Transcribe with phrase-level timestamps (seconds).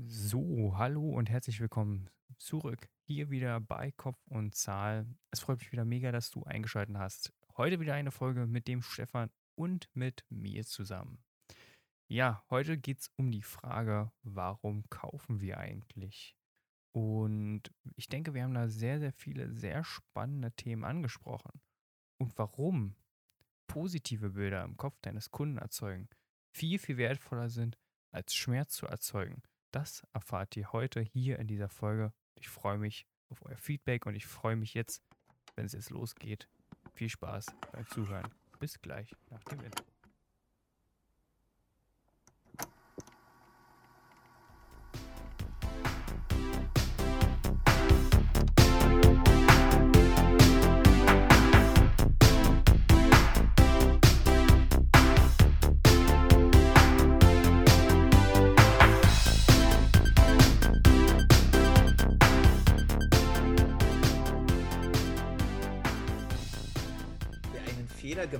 [0.00, 2.88] So, hallo und herzlich willkommen zurück.
[3.08, 5.08] Hier wieder bei Kopf und Zahl.
[5.32, 7.32] Es freut mich wieder mega, dass du eingeschaltet hast.
[7.56, 11.24] Heute wieder eine Folge mit dem Stefan und mit mir zusammen.
[12.06, 16.36] Ja, heute geht es um die Frage, warum kaufen wir eigentlich?
[16.92, 17.62] Und
[17.96, 21.60] ich denke, wir haben da sehr, sehr viele sehr spannende Themen angesprochen.
[22.18, 22.94] Und warum
[23.66, 26.08] positive Bilder im Kopf deines Kunden erzeugen
[26.54, 27.76] viel, viel wertvoller sind,
[28.12, 29.42] als Schmerz zu erzeugen.
[29.78, 32.12] Das erfahrt ihr heute hier in dieser Folge.
[32.34, 35.04] Ich freue mich auf euer Feedback und ich freue mich jetzt,
[35.54, 36.48] wenn es jetzt losgeht.
[36.94, 38.28] Viel Spaß beim Zuhören.
[38.58, 39.84] Bis gleich nach dem Intro.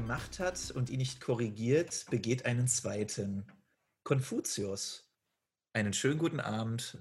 [0.08, 3.44] Gemacht hat und ihn nicht korrigiert, begeht einen zweiten.
[4.04, 5.06] Konfuzius.
[5.74, 6.96] Einen schönen guten Abend.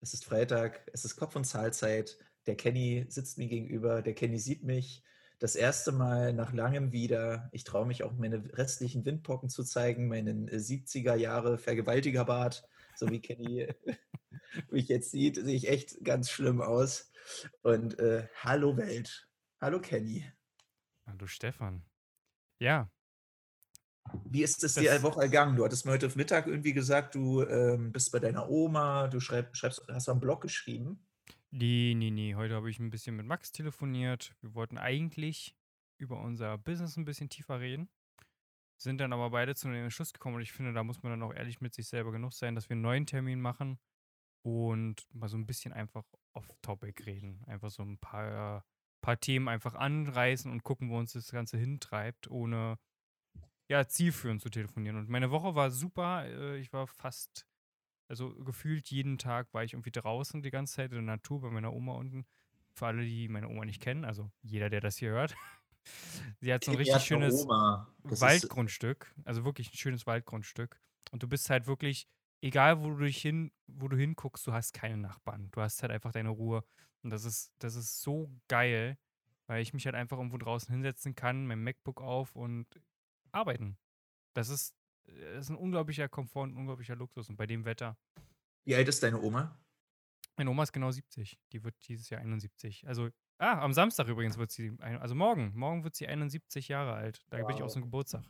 [0.00, 2.18] Es ist Freitag, es ist Kopf- und Zahlzeit.
[2.46, 5.04] Der Kenny sitzt mir gegenüber, der Kenny sieht mich.
[5.38, 7.48] Das erste Mal nach langem wieder.
[7.52, 13.08] Ich traue mich auch meine restlichen Windpocken zu zeigen, meinen äh, 70er Jahre Vergewaltigerbart, so
[13.08, 13.68] wie Kenny
[14.68, 17.12] mich jetzt sieht, sehe ich echt ganz schlimm aus.
[17.62, 19.28] Und äh, hallo Welt.
[19.60, 20.24] Hallo Kenny.
[21.06, 21.84] Hallo Stefan.
[22.62, 22.88] Ja,
[24.24, 25.56] Wie ist es dir die Woche ergangen?
[25.56, 29.56] Du hattest mir heute Mittag irgendwie gesagt, du ähm, bist bei deiner Oma, du schreib,
[29.56, 31.04] schreibst, hast du einen Blog geschrieben.
[31.50, 32.36] nee, nee, nee.
[32.36, 34.36] Heute habe ich ein bisschen mit Max telefoniert.
[34.42, 35.56] Wir wollten eigentlich
[35.98, 37.88] über unser Business ein bisschen tiefer reden.
[38.76, 41.22] Sind dann aber beide zu einem Entschluss gekommen und ich finde, da muss man dann
[41.24, 43.80] auch ehrlich mit sich selber genug sein, dass wir einen neuen Termin machen
[44.42, 47.42] und mal so ein bisschen einfach off-topic reden.
[47.46, 48.64] Einfach so ein paar,
[49.02, 52.78] paar Themen einfach anreißen und gucken, wo uns das Ganze hintreibt, ohne
[53.68, 54.96] ja, zielführend zu telefonieren.
[54.98, 56.24] Und meine Woche war super.
[56.26, 57.46] äh, Ich war fast,
[58.08, 61.50] also gefühlt jeden Tag war ich irgendwie draußen die ganze Zeit in der Natur bei
[61.50, 62.26] meiner Oma unten.
[62.74, 65.34] Für alle, die meine Oma nicht kennen, also jeder, der das hier hört.
[66.40, 67.46] Sie hat so ein richtig schönes
[68.04, 70.80] Waldgrundstück, also wirklich ein schönes Waldgrundstück.
[71.10, 72.08] Und du bist halt wirklich,
[72.42, 75.48] egal wo du dich hin, wo du hinguckst, du hast keine Nachbarn.
[75.52, 76.64] Du hast halt einfach deine Ruhe.
[77.02, 78.98] Und das ist, das ist so geil,
[79.46, 82.66] weil ich mich halt einfach irgendwo draußen hinsetzen kann, mein MacBook auf und
[83.32, 83.78] arbeiten.
[84.34, 87.28] Das ist, das ist ein unglaublicher Komfort und ein unglaublicher Luxus.
[87.28, 87.96] Und bei dem Wetter,
[88.64, 89.58] Wie alt ist deine Oma?
[90.36, 91.38] meine Oma ist genau 70.
[91.52, 92.86] Die wird dieses Jahr 71.
[92.88, 97.24] Also, ah, am Samstag übrigens wird sie, also morgen, morgen wird sie 71 Jahre alt.
[97.30, 97.72] Da bin ich auch Wow.
[97.72, 98.24] so ein Geburtstag.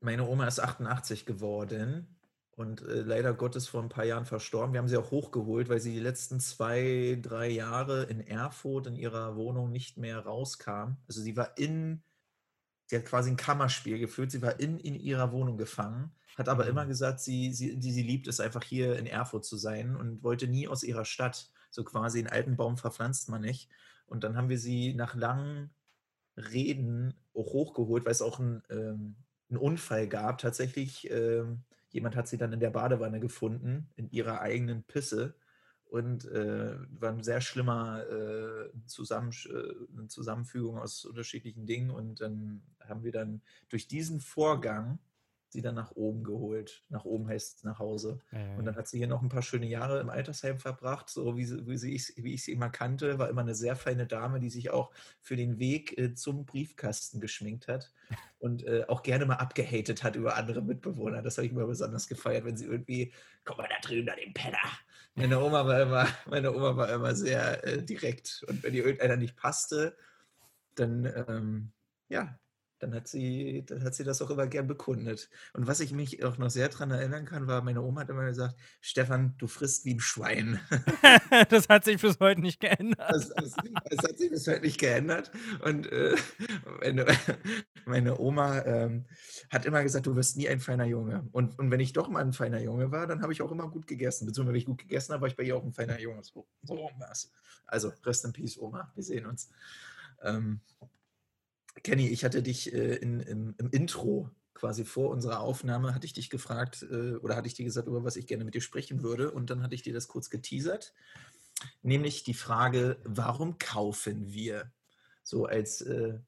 [0.00, 2.08] Meine Oma ist 88 geworden
[2.56, 4.72] und äh, leider Gottes vor ein paar Jahren verstorben.
[4.72, 8.96] Wir haben sie auch hochgeholt, weil sie die letzten zwei, drei Jahre in Erfurt in
[8.96, 10.96] ihrer Wohnung nicht mehr rauskam.
[11.08, 12.02] Also sie war in,
[12.86, 16.64] sie hat quasi ein Kammerspiel geführt, sie war in, in ihrer Wohnung gefangen, hat aber
[16.64, 16.70] Mhm.
[16.70, 20.22] immer gesagt, sie, sie, die, sie liebt es einfach hier in Erfurt zu sein und
[20.22, 21.50] wollte nie aus ihrer Stadt.
[21.70, 23.68] So quasi einen alten Baum verpflanzt man nicht.
[24.06, 25.70] Und dann haben wir sie nach langen
[26.36, 29.16] Reden auch hochgeholt, weil es auch ähm,
[29.48, 30.38] einen Unfall gab.
[30.38, 31.64] Tatsächlich, ähm,
[31.94, 35.36] jemand hat sie dann in der Badewanne gefunden, in ihrer eigenen Pisse.
[35.86, 41.90] Und äh, war ein sehr schlimmer äh, Zusammen äh, Zusammenfügung aus unterschiedlichen Dingen.
[41.90, 44.98] Und dann haben wir dann durch diesen Vorgang
[45.54, 46.82] sie dann nach oben geholt.
[46.90, 48.18] Nach oben heißt nach Hause.
[48.32, 51.36] Äh, Und dann hat sie hier noch ein paar schöne Jahre im Altersheim verbracht, so
[51.36, 53.18] wie, sie, wie, sie ich, wie ich sie immer kannte.
[53.18, 57.20] War immer eine sehr feine Dame, die sich auch für den Weg äh, zum Briefkasten
[57.20, 57.92] geschminkt hat
[58.38, 61.22] und äh, auch gerne mal abgehatet hat über andere Mitbewohner.
[61.22, 63.12] Das habe ich immer besonders gefeiert, wenn sie irgendwie,
[63.44, 64.58] guck mal da drüben an den Penner.
[65.14, 68.44] Meine Oma war immer, meine Oma war immer sehr äh, direkt.
[68.48, 69.96] Und wenn ihr irgendeiner nicht passte,
[70.74, 71.72] dann, ähm,
[72.08, 72.38] ja,
[72.84, 75.30] dann hat, sie, dann hat sie das auch immer gern bekundet.
[75.54, 78.26] Und was ich mich auch noch sehr daran erinnern kann, war, meine Oma hat immer
[78.26, 80.60] gesagt, Stefan, du frisst wie ein Schwein.
[81.48, 83.00] das hat sich bis heute nicht geändert.
[83.10, 83.56] Das, das,
[83.90, 85.30] das hat sich bis heute nicht geändert.
[85.64, 86.14] Und äh,
[86.82, 87.06] meine,
[87.86, 89.06] meine Oma ähm,
[89.48, 91.26] hat immer gesagt, du wirst nie ein feiner Junge.
[91.32, 93.70] Und, und wenn ich doch mal ein feiner Junge war, dann habe ich auch immer
[93.70, 94.26] gut gegessen.
[94.26, 96.22] Beziehungsweise wenn ich gut gegessen habe, war ich bei ihr auch ein feiner Junge.
[96.22, 97.32] So, so war es.
[97.66, 98.92] Also, rest in peace, Oma.
[98.94, 99.48] Wir sehen uns.
[100.22, 100.60] Ähm,
[101.82, 106.12] Kenny, ich hatte dich äh, in, im, im Intro quasi vor unserer Aufnahme, hatte ich
[106.12, 109.02] dich gefragt äh, oder hatte ich dir gesagt, über was ich gerne mit dir sprechen
[109.02, 109.30] würde.
[109.30, 110.94] Und dann hatte ich dir das kurz geteasert
[111.82, 114.72] nämlich die Frage, warum kaufen wir?
[115.22, 116.18] So als, äh,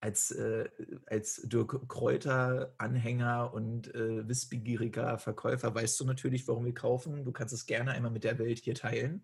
[0.00, 0.68] als, äh,
[1.06, 7.24] als Dirk Kräuter-Anhänger und äh, wissbegieriger Verkäufer weißt du natürlich, warum wir kaufen.
[7.24, 9.22] Du kannst es gerne einmal mit der Welt hier teilen.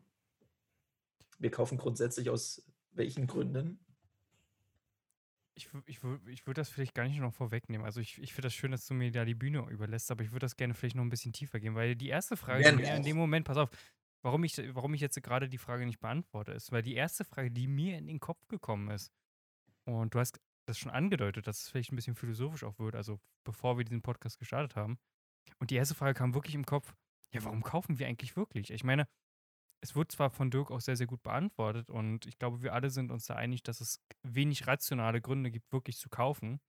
[1.39, 2.63] Wir kaufen grundsätzlich aus
[2.93, 3.79] welchen Gründen?
[5.61, 7.85] Ich, ich, ich würde das vielleicht gar nicht noch vorwegnehmen.
[7.85, 10.31] Also ich, ich finde das schön, dass du mir da die Bühne überlässt, aber ich
[10.31, 12.97] würde das gerne vielleicht noch ein bisschen tiefer gehen, weil die erste Frage, die mir
[12.97, 13.71] in dem Moment, pass auf,
[14.23, 17.51] warum ich, warum ich jetzt gerade die Frage nicht beantworte, ist, weil die erste Frage,
[17.51, 19.13] die mir in den Kopf gekommen ist,
[19.85, 23.21] und du hast das schon angedeutet, dass es vielleicht ein bisschen philosophisch auch wird, also
[23.45, 24.99] bevor wir diesen Podcast gestartet haben.
[25.59, 26.95] Und die erste Frage kam wirklich im Kopf,
[27.33, 28.71] ja, warum kaufen wir eigentlich wirklich?
[28.71, 29.07] Ich meine,
[29.81, 32.91] es wird zwar von Dirk auch sehr, sehr gut beantwortet und ich glaube, wir alle
[32.91, 36.61] sind uns da einig, dass es wenig rationale Gründe gibt, wirklich zu kaufen,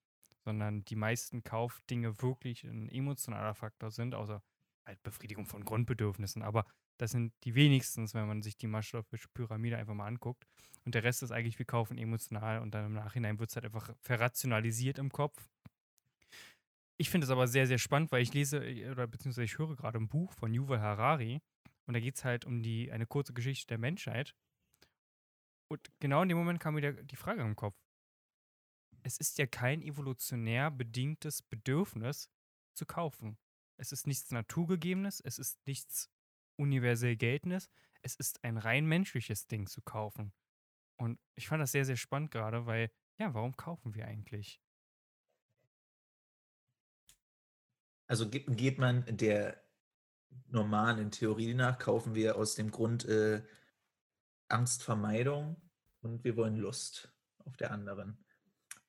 [0.44, 4.42] sondern die meisten Kaufdinge wirklich ein emotionaler Faktor sind, außer
[4.86, 6.42] halt Befriedigung von Grundbedürfnissen.
[6.42, 6.66] Aber
[6.98, 10.46] das sind die wenigstens, wenn man sich die Maslow'sche Pyramide einfach mal anguckt.
[10.86, 13.66] Und der Rest ist eigentlich, wir kaufen emotional und dann im Nachhinein wird es halt
[13.66, 15.50] einfach verrationalisiert im Kopf.
[16.98, 19.76] Ich finde es aber sehr, sehr spannend, weil ich lese, äh, oder beziehungsweise ich höre
[19.76, 21.42] gerade ein Buch von Yuval Harari
[21.92, 24.34] und da geht es halt um die, eine kurze Geschichte der Menschheit.
[25.68, 27.76] Und genau in dem Moment kam mir die Frage im Kopf.
[29.04, 32.30] Es ist ja kein evolutionär bedingtes Bedürfnis
[32.76, 33.38] zu kaufen.
[33.76, 36.10] Es ist nichts Naturgegebenes, es ist nichts
[36.58, 37.70] universell Geltendes,
[38.04, 40.32] es ist ein rein menschliches Ding zu kaufen.
[40.96, 44.62] Und ich fand das sehr, sehr spannend gerade, weil, ja, warum kaufen wir eigentlich?
[48.08, 49.62] Also geht man der
[50.48, 53.42] normalen Theorie nach, kaufen wir aus dem Grund äh,
[54.50, 55.56] Angstvermeidung
[56.02, 57.12] und wir wollen Lust
[57.46, 58.24] auf der anderen.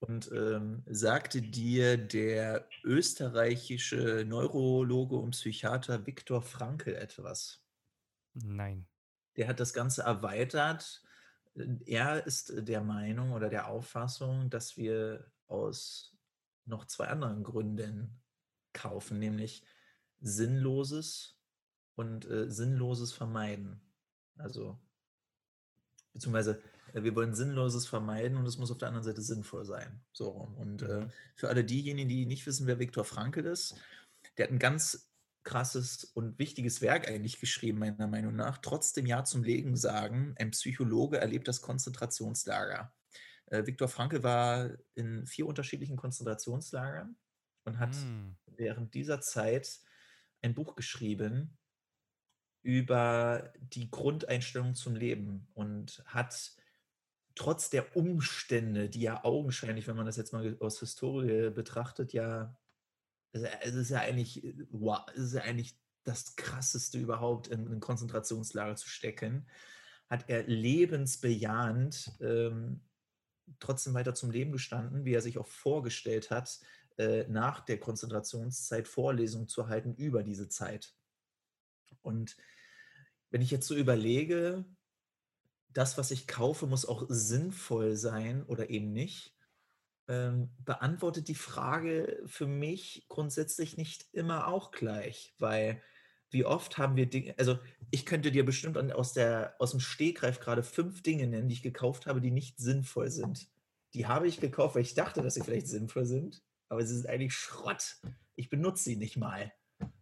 [0.00, 7.64] Und ähm, sagte dir der österreichische Neurologe und Psychiater Viktor Frankl etwas?
[8.34, 8.88] Nein.
[9.36, 11.04] Der hat das Ganze erweitert.
[11.86, 16.16] Er ist der Meinung oder der Auffassung, dass wir aus
[16.64, 18.20] noch zwei anderen Gründen
[18.72, 19.62] kaufen, nämlich
[20.22, 21.38] Sinnloses
[21.94, 23.80] und äh, Sinnloses vermeiden.
[24.38, 24.80] Also,
[26.12, 26.62] beziehungsweise
[26.94, 30.00] äh, wir wollen Sinnloses vermeiden und es muss auf der anderen Seite sinnvoll sein.
[30.12, 30.56] So rum.
[30.56, 31.10] Und äh, mhm.
[31.34, 33.76] für alle diejenigen, die nicht wissen, wer Viktor Frankl ist,
[34.36, 35.10] der hat ein ganz
[35.44, 38.58] krasses und wichtiges Werk eigentlich geschrieben, meiner Meinung nach.
[38.58, 42.92] Trotzdem Ja zum Legen sagen, ein Psychologe erlebt das Konzentrationslager.
[43.46, 47.16] Äh, Viktor Frankl war in vier unterschiedlichen Konzentrationslagern
[47.64, 48.36] und hat mm.
[48.56, 49.80] während dieser Zeit
[50.42, 51.56] ein Buch geschrieben,
[52.62, 56.52] über die Grundeinstellung zum Leben und hat
[57.34, 62.56] trotz der Umstände, die ja augenscheinlich, wenn man das jetzt mal aus Historie betrachtet, ja,
[63.32, 68.76] es ist ja eigentlich, wow, es ist ja eigentlich das krasseste überhaupt, in ein Konzentrationslager
[68.76, 69.48] zu stecken,
[70.08, 72.82] hat er lebensbejahend ähm,
[73.58, 76.60] trotzdem weiter zum Leben gestanden, wie er sich auch vorgestellt hat,
[76.98, 80.94] äh, nach der Konzentrationszeit Vorlesungen zu halten über diese Zeit.
[82.02, 82.36] Und
[83.30, 84.64] wenn ich jetzt so überlege,
[85.68, 89.34] das, was ich kaufe, muss auch sinnvoll sein oder eben nicht,
[90.08, 95.82] ähm, beantwortet die Frage für mich grundsätzlich nicht immer auch gleich, weil
[96.30, 97.58] wie oft haben wir Dinge, also
[97.90, 101.62] ich könnte dir bestimmt aus, der, aus dem Stegreif gerade fünf Dinge nennen, die ich
[101.62, 103.48] gekauft habe, die nicht sinnvoll sind.
[103.94, 107.06] Die habe ich gekauft, weil ich dachte, dass sie vielleicht sinnvoll sind, aber sie sind
[107.06, 107.98] eigentlich Schrott.
[108.34, 109.52] Ich benutze sie nicht mal.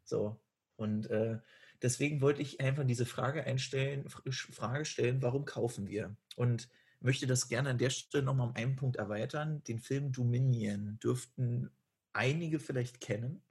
[0.04, 0.40] So.
[0.76, 1.40] Und äh,
[1.82, 6.16] deswegen wollte ich einfach diese Frage einstellen, Frage stellen, warum kaufen wir?
[6.36, 6.68] Und
[7.00, 9.64] möchte das gerne an der Stelle nochmal um einen Punkt erweitern.
[9.64, 11.70] Den Film Dominion dürften
[12.12, 13.42] einige vielleicht kennen.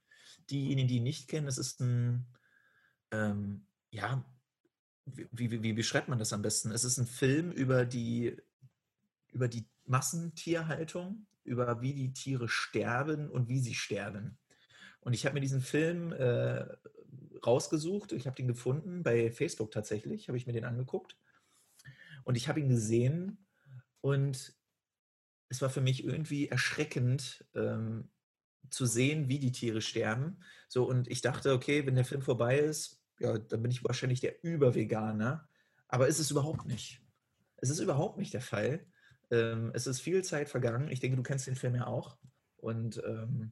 [0.49, 2.25] Diejenigen, die ihn nicht kennen, es ist ein,
[3.11, 4.23] ähm, ja,
[5.05, 6.71] wie, wie, wie, beschreibt man das am besten?
[6.71, 8.37] Es ist ein Film über die,
[9.33, 14.37] über die Massentierhaltung, über wie die Tiere sterben und wie sie sterben.
[15.01, 16.65] Und ich habe mir diesen Film äh,
[17.45, 18.11] rausgesucht.
[18.11, 21.17] Ich habe den gefunden bei Facebook tatsächlich, habe ich mir den angeguckt.
[22.23, 23.45] Und ich habe ihn gesehen
[24.01, 24.53] und
[25.49, 28.09] es war für mich irgendwie erschreckend ähm,
[28.69, 30.37] zu sehen, wie die Tiere sterben.
[30.67, 34.21] So, und ich dachte, okay, wenn der Film vorbei ist, ja, dann bin ich wahrscheinlich
[34.21, 35.47] der Überveganer.
[35.87, 37.01] Aber ist es überhaupt nicht.
[37.57, 38.85] Es ist überhaupt nicht der Fall.
[39.31, 40.89] Ähm, es ist viel Zeit vergangen.
[40.89, 42.17] Ich denke, du kennst den Film ja auch.
[42.57, 43.51] Und ähm,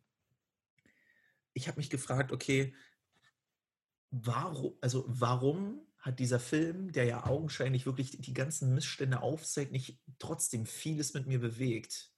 [1.54, 2.74] ich habe mich gefragt, okay,
[4.12, 10.00] warum, also warum hat dieser Film, der ja augenscheinlich wirklich die ganzen Missstände aufzeigt, nicht
[10.20, 12.12] trotzdem vieles mit mir bewegt?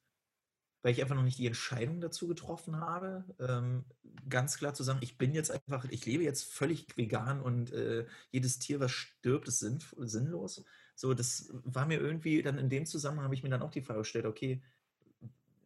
[0.82, 3.86] Weil ich einfach noch nicht die Entscheidung dazu getroffen habe, ähm,
[4.30, 8.06] ganz klar zu sagen, ich bin jetzt einfach, ich lebe jetzt völlig vegan und äh,
[8.32, 10.63] jedes Tier, was stirbt, ist sinn, sinnlos.
[11.00, 13.82] So, das war mir irgendwie dann in dem Zusammenhang, habe ich mir dann auch die
[13.82, 14.62] Frage gestellt, okay,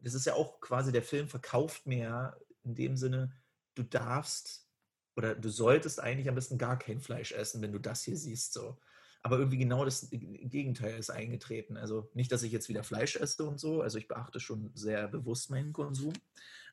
[0.00, 3.32] das ist ja auch quasi, der Film verkauft mir in dem Sinne,
[3.74, 4.68] du darfst
[5.16, 8.52] oder du solltest eigentlich am besten gar kein Fleisch essen, wenn du das hier siehst.
[8.52, 8.78] So.
[9.22, 11.76] Aber irgendwie genau das Gegenteil ist eingetreten.
[11.76, 13.82] Also nicht, dass ich jetzt wieder Fleisch esse und so.
[13.82, 16.12] Also ich beachte schon sehr bewusst meinen Konsum.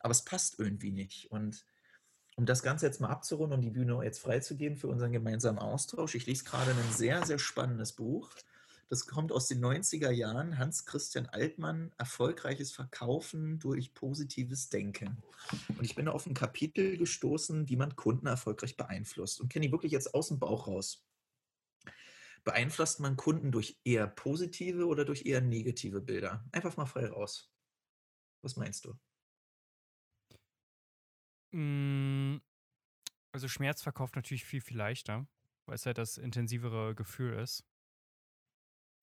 [0.01, 1.31] Aber es passt irgendwie nicht.
[1.31, 1.65] Und
[2.35, 6.13] um das Ganze jetzt mal abzurunden und die Bühne jetzt freizugeben für unseren gemeinsamen Austausch,
[6.13, 8.29] ich lese gerade ein sehr, sehr spannendes Buch.
[8.91, 10.57] Das kommt aus den 90er Jahren.
[10.57, 15.23] Hans Christian Altmann, erfolgreiches Verkaufen durch positives Denken.
[15.69, 19.39] Und ich bin auf ein Kapitel gestoßen, wie man Kunden erfolgreich beeinflusst.
[19.39, 21.07] Und kenne ich wirklich jetzt aus dem Bauch raus.
[22.43, 26.43] Beeinflusst man Kunden durch eher positive oder durch eher negative Bilder?
[26.51, 27.49] Einfach mal frei raus.
[28.41, 28.99] Was meinst du?
[31.53, 32.41] Hm,
[33.31, 35.29] also Schmerz verkauft natürlich viel, viel leichter,
[35.65, 37.63] weil es halt das intensivere Gefühl ist.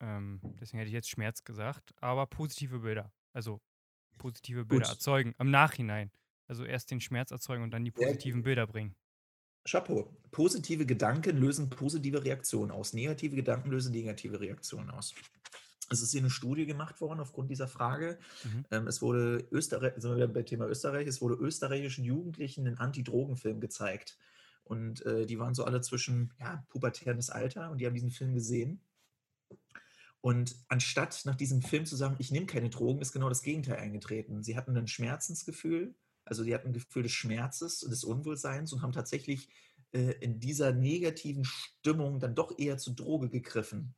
[0.01, 3.13] Ähm, deswegen hätte ich jetzt Schmerz gesagt, aber positive Bilder.
[3.33, 3.61] Also
[4.19, 4.95] positive Bilder Gut.
[4.95, 6.11] erzeugen im Nachhinein.
[6.47, 8.95] Also erst den Schmerz erzeugen und dann die positiven Bilder bringen.
[9.65, 10.17] Chapeau.
[10.31, 12.95] Positive Gedanken lösen positive Reaktionen aus.
[12.95, 15.15] Negative Gedanken lösen negative Reaktionen aus.
[15.91, 18.19] Es ist hier eine Studie gemacht worden aufgrund dieser Frage.
[18.45, 18.65] Mhm.
[18.71, 23.61] Ähm, es wurde Österreich, sind wir bei Thema Österreich, es wurde österreichischen Jugendlichen einen Anti-Drogen-Film
[23.61, 24.19] gezeigt.
[24.65, 28.35] Und äh, die waren so alle zwischen ja, pubertäres Alter und die haben diesen Film
[28.35, 28.81] gesehen.
[30.21, 33.77] Und anstatt nach diesem Film zu sagen, ich nehme keine Drogen, ist genau das Gegenteil
[33.77, 34.43] eingetreten.
[34.43, 35.95] Sie hatten ein Schmerzensgefühl,
[36.25, 39.49] also sie hatten ein Gefühl des Schmerzes und des Unwohlseins und haben tatsächlich
[39.93, 43.95] äh, in dieser negativen Stimmung dann doch eher zur Droge gegriffen.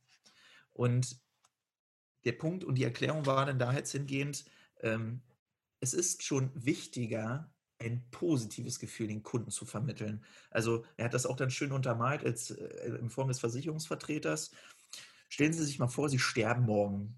[0.71, 1.19] Und
[2.23, 4.45] der Punkt und die Erklärung war dann daher hingehend,
[4.81, 5.21] ähm,
[5.79, 10.23] es ist schon wichtiger, ein positives Gefühl den Kunden zu vermitteln.
[10.51, 14.51] Also er hat das auch dann schön untermalt als, äh, in Form des Versicherungsvertreters.
[15.31, 17.17] Stellen Sie sich mal vor, Sie sterben morgen.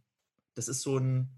[0.53, 1.31] Das ist so ein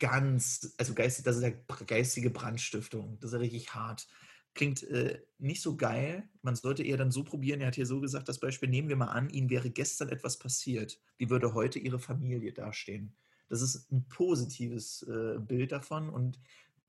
[0.00, 1.52] ganz, also geistig, das ist ja
[1.86, 3.16] geistige Brandstiftung.
[3.20, 4.08] Das ist ja richtig hart.
[4.52, 6.28] Klingt äh, nicht so geil.
[6.42, 7.60] Man sollte eher dann so probieren.
[7.60, 10.36] Er hat hier so gesagt, das Beispiel, nehmen wir mal an, Ihnen wäre gestern etwas
[10.36, 11.00] passiert.
[11.16, 13.14] Wie würde heute Ihre Familie dastehen?
[13.48, 16.40] Das ist ein positives äh, Bild davon und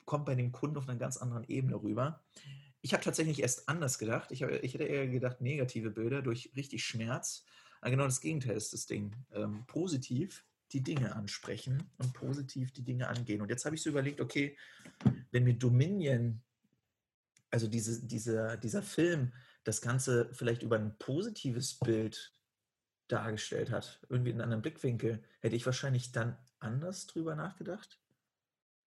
[0.06, 2.24] kommt bei dem Kunden auf einer ganz anderen Ebene rüber.
[2.82, 4.32] Ich habe tatsächlich erst anders gedacht.
[4.32, 7.46] Ich, hab, ich hätte eher gedacht, negative Bilder durch richtig Schmerz.
[7.82, 9.16] Aber genau das Gegenteil ist das Ding.
[9.32, 13.42] Ähm, positiv die Dinge ansprechen und positiv die Dinge angehen.
[13.42, 14.58] Und jetzt habe ich so überlegt, okay,
[15.32, 16.42] wenn mir Dominion,
[17.50, 19.32] also diese, diese, dieser Film,
[19.64, 22.34] das Ganze vielleicht über ein positives Bild
[23.08, 28.00] dargestellt hat, irgendwie in einem anderen Blickwinkel, hätte ich wahrscheinlich dann anders drüber nachgedacht,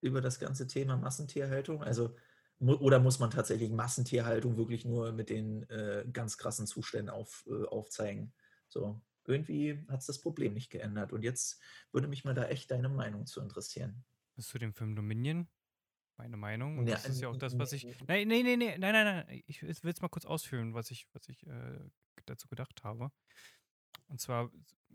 [0.02, 1.82] über das ganze Thema Massentierhaltung.
[1.82, 2.14] Also,
[2.58, 7.66] oder muss man tatsächlich Massentierhaltung wirklich nur mit den äh, ganz krassen Zuständen auf, äh,
[7.66, 8.32] aufzeigen?
[8.70, 11.12] So, irgendwie hat es das Problem nicht geändert.
[11.12, 11.60] Und jetzt
[11.92, 14.04] würde mich mal da echt deine Meinung zu interessieren.
[14.36, 15.48] Bist du dem Film Dominion?
[16.16, 16.78] Meine Meinung.
[16.78, 17.84] Und ja, das ist ja auch das, was ich.
[18.06, 19.42] Nein, nein, nein, nein, nein, nein, nein.
[19.46, 21.78] Ich will es mal kurz ausführen, was ich, was ich äh,
[22.26, 23.10] dazu gedacht habe.
[24.06, 24.50] Und zwar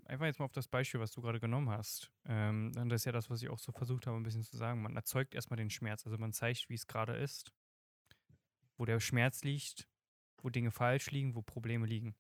[0.05, 2.12] einfach jetzt mal auf das Beispiel, was du gerade genommen hast.
[2.25, 4.55] Ähm, und das ist ja das, was ich auch so versucht habe, ein bisschen zu
[4.55, 4.82] sagen.
[4.82, 6.05] Man erzeugt erstmal den Schmerz.
[6.05, 7.51] Also man zeigt, wie es gerade ist,
[8.77, 9.88] wo der Schmerz liegt,
[10.41, 12.15] wo Dinge falsch liegen, wo Probleme liegen.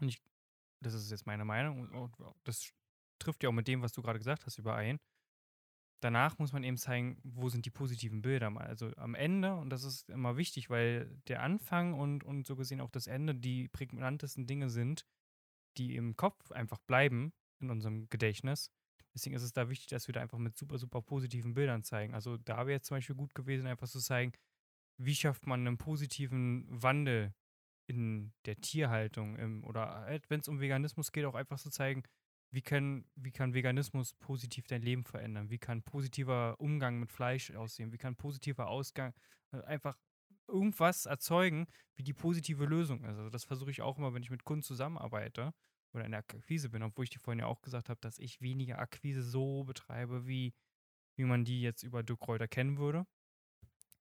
[0.00, 0.22] Und ich
[0.84, 2.14] das ist jetzt meine Meinung, und
[2.44, 2.72] das
[3.18, 4.98] trifft ja auch mit dem, was du gerade gesagt hast, überein.
[6.00, 8.54] Danach muss man eben zeigen, wo sind die positiven Bilder.
[8.60, 12.82] Also am Ende, und das ist immer wichtig, weil der Anfang und, und so gesehen
[12.82, 15.06] auch das Ende die prägnantesten Dinge sind,
[15.78, 18.70] die im Kopf einfach bleiben, in unserem Gedächtnis.
[19.14, 22.14] Deswegen ist es da wichtig, dass wir da einfach mit super, super positiven Bildern zeigen.
[22.14, 24.32] Also da wäre es zum Beispiel gut gewesen, einfach zu zeigen,
[24.98, 27.32] wie schafft man einen positiven Wandel
[27.86, 32.02] in der Tierhaltung im, oder halt, wenn es um Veganismus geht, auch einfach zu zeigen,
[32.50, 35.50] wie kann, wie kann Veganismus positiv dein Leben verändern?
[35.50, 37.92] Wie kann positiver Umgang mit Fleisch aussehen?
[37.92, 39.12] Wie kann positiver Ausgang
[39.52, 39.98] äh, einfach
[40.46, 43.16] irgendwas erzeugen, wie die positive Lösung ist?
[43.16, 45.52] Also das versuche ich auch immer, wenn ich mit Kunden zusammenarbeite
[45.92, 48.40] oder in der Akquise bin, obwohl ich dir vorhin ja auch gesagt habe, dass ich
[48.40, 50.54] weniger Akquise so betreibe, wie,
[51.16, 53.04] wie man die jetzt über Dirk Kräuter kennen würde.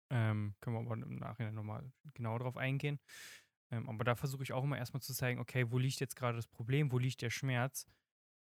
[0.10, 3.00] Ähm, können wir aber im Nachhinein nochmal genau darauf eingehen.
[3.72, 6.36] Ähm, aber da versuche ich auch immer erstmal zu zeigen, okay, wo liegt jetzt gerade
[6.36, 7.86] das Problem, wo liegt der Schmerz,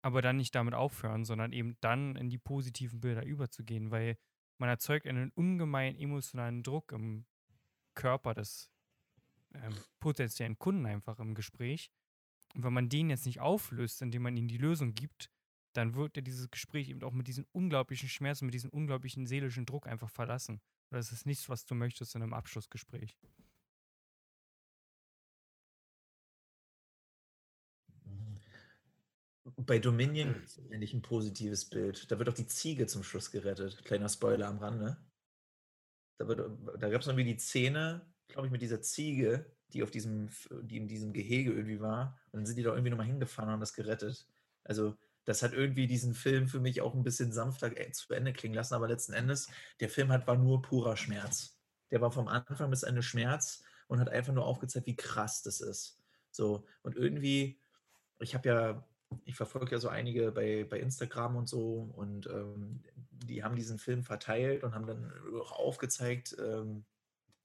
[0.02, 4.18] aber dann nicht damit aufhören, sondern eben dann in die positiven Bilder überzugehen, weil
[4.58, 7.24] man erzeugt einen ungemein emotionalen Druck im
[7.94, 8.70] Körper des
[9.54, 11.90] ähm, potenziellen Kunden einfach im Gespräch.
[12.54, 15.30] Und wenn man den jetzt nicht auflöst, indem man ihnen die Lösung gibt,
[15.72, 19.64] dann wird er dieses Gespräch eben auch mit diesen unglaublichen Schmerzen, mit diesem unglaublichen seelischen
[19.64, 20.60] Druck einfach verlassen.
[20.90, 23.16] Das ist nichts, was du möchtest in einem Abschlussgespräch.
[29.44, 32.10] Bei Dominion ist eigentlich ein positives Bild.
[32.10, 33.84] Da wird auch die Ziege zum Schluss gerettet.
[33.84, 34.96] Kleiner Spoiler am Rande.
[36.18, 40.28] Da, da gab es irgendwie die Szene, glaube ich, mit dieser Ziege, die auf diesem,
[40.62, 42.20] die in diesem Gehege irgendwie war.
[42.26, 44.26] Und dann sind die da irgendwie nochmal hingefahren und haben das gerettet.
[44.64, 48.32] Also, das hat irgendwie diesen Film für mich auch ein bisschen sanfter äh, zu Ende
[48.32, 49.48] klingen lassen, aber letzten Endes,
[49.80, 51.58] der Film hat, war nur purer Schmerz.
[51.90, 55.60] Der war vom Anfang bis Ende Schmerz und hat einfach nur aufgezeigt, wie krass das
[55.60, 55.98] ist.
[56.30, 57.60] So, und irgendwie,
[58.18, 58.88] ich habe ja,
[59.24, 63.78] ich verfolge ja so einige bei, bei Instagram und so und ähm, die haben diesen
[63.78, 66.84] Film verteilt und haben dann auch aufgezeigt, ähm,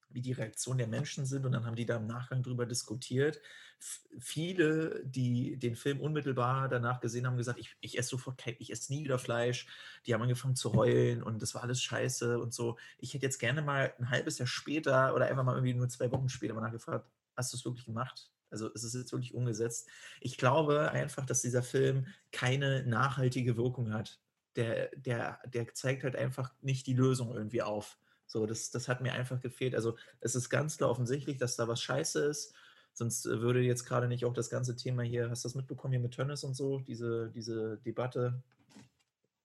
[0.10, 3.42] wie die Reaktionen der Menschen sind und dann haben die da im Nachgang drüber diskutiert.
[3.80, 8.56] F viele, die den Film unmittelbar danach gesehen haben, gesagt, ich, ich esse sofort kein,
[8.60, 9.68] ich esse nie wieder Fleisch.
[10.06, 12.78] Die haben angefangen zu heulen und das war alles scheiße und so.
[12.98, 16.12] Ich hätte jetzt gerne mal ein halbes Jahr später oder einfach mal irgendwie nur zwei
[16.12, 18.32] Wochen später mal nachgefragt, hast du es wirklich gemacht?
[18.50, 19.90] Also ist es jetzt wirklich umgesetzt?
[20.22, 24.20] Ich glaube einfach, dass dieser Film keine nachhaltige Wirkung hat.
[24.56, 28.00] Der, der, der zeigt halt einfach nicht die Lösung irgendwie auf.
[28.26, 29.76] So, das, das hat mir einfach gefehlt.
[29.76, 32.54] Also es ist ganz klar offensichtlich, dass da was scheiße ist.
[32.94, 35.94] Sonst äh, würde jetzt gerade nicht auch das ganze Thema hier, hast du das mitbekommen
[35.94, 38.42] hier mit Tönnes und so, diese, diese Debatte?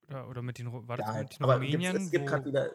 [0.08, 1.96] Oder, oder mit den, war das ja, mit den Rumänien?
[1.96, 2.70] Es gibt gerade wieder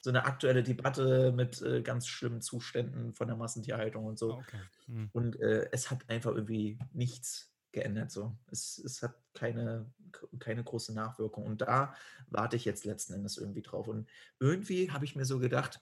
[0.00, 4.34] so eine aktuelle Debatte mit äh, ganz schlimmen Zuständen von der Massentierhaltung und so.
[4.34, 4.60] Ah, okay.
[4.86, 5.10] Hm.
[5.12, 8.10] Und äh, es hat einfach irgendwie nichts geändert.
[8.10, 8.36] So.
[8.50, 9.90] Es, es hat keine,
[10.38, 11.44] keine große Nachwirkung.
[11.44, 11.94] Und da
[12.28, 13.88] warte ich jetzt letzten Endes irgendwie drauf.
[13.88, 15.80] Und irgendwie habe ich mir so gedacht,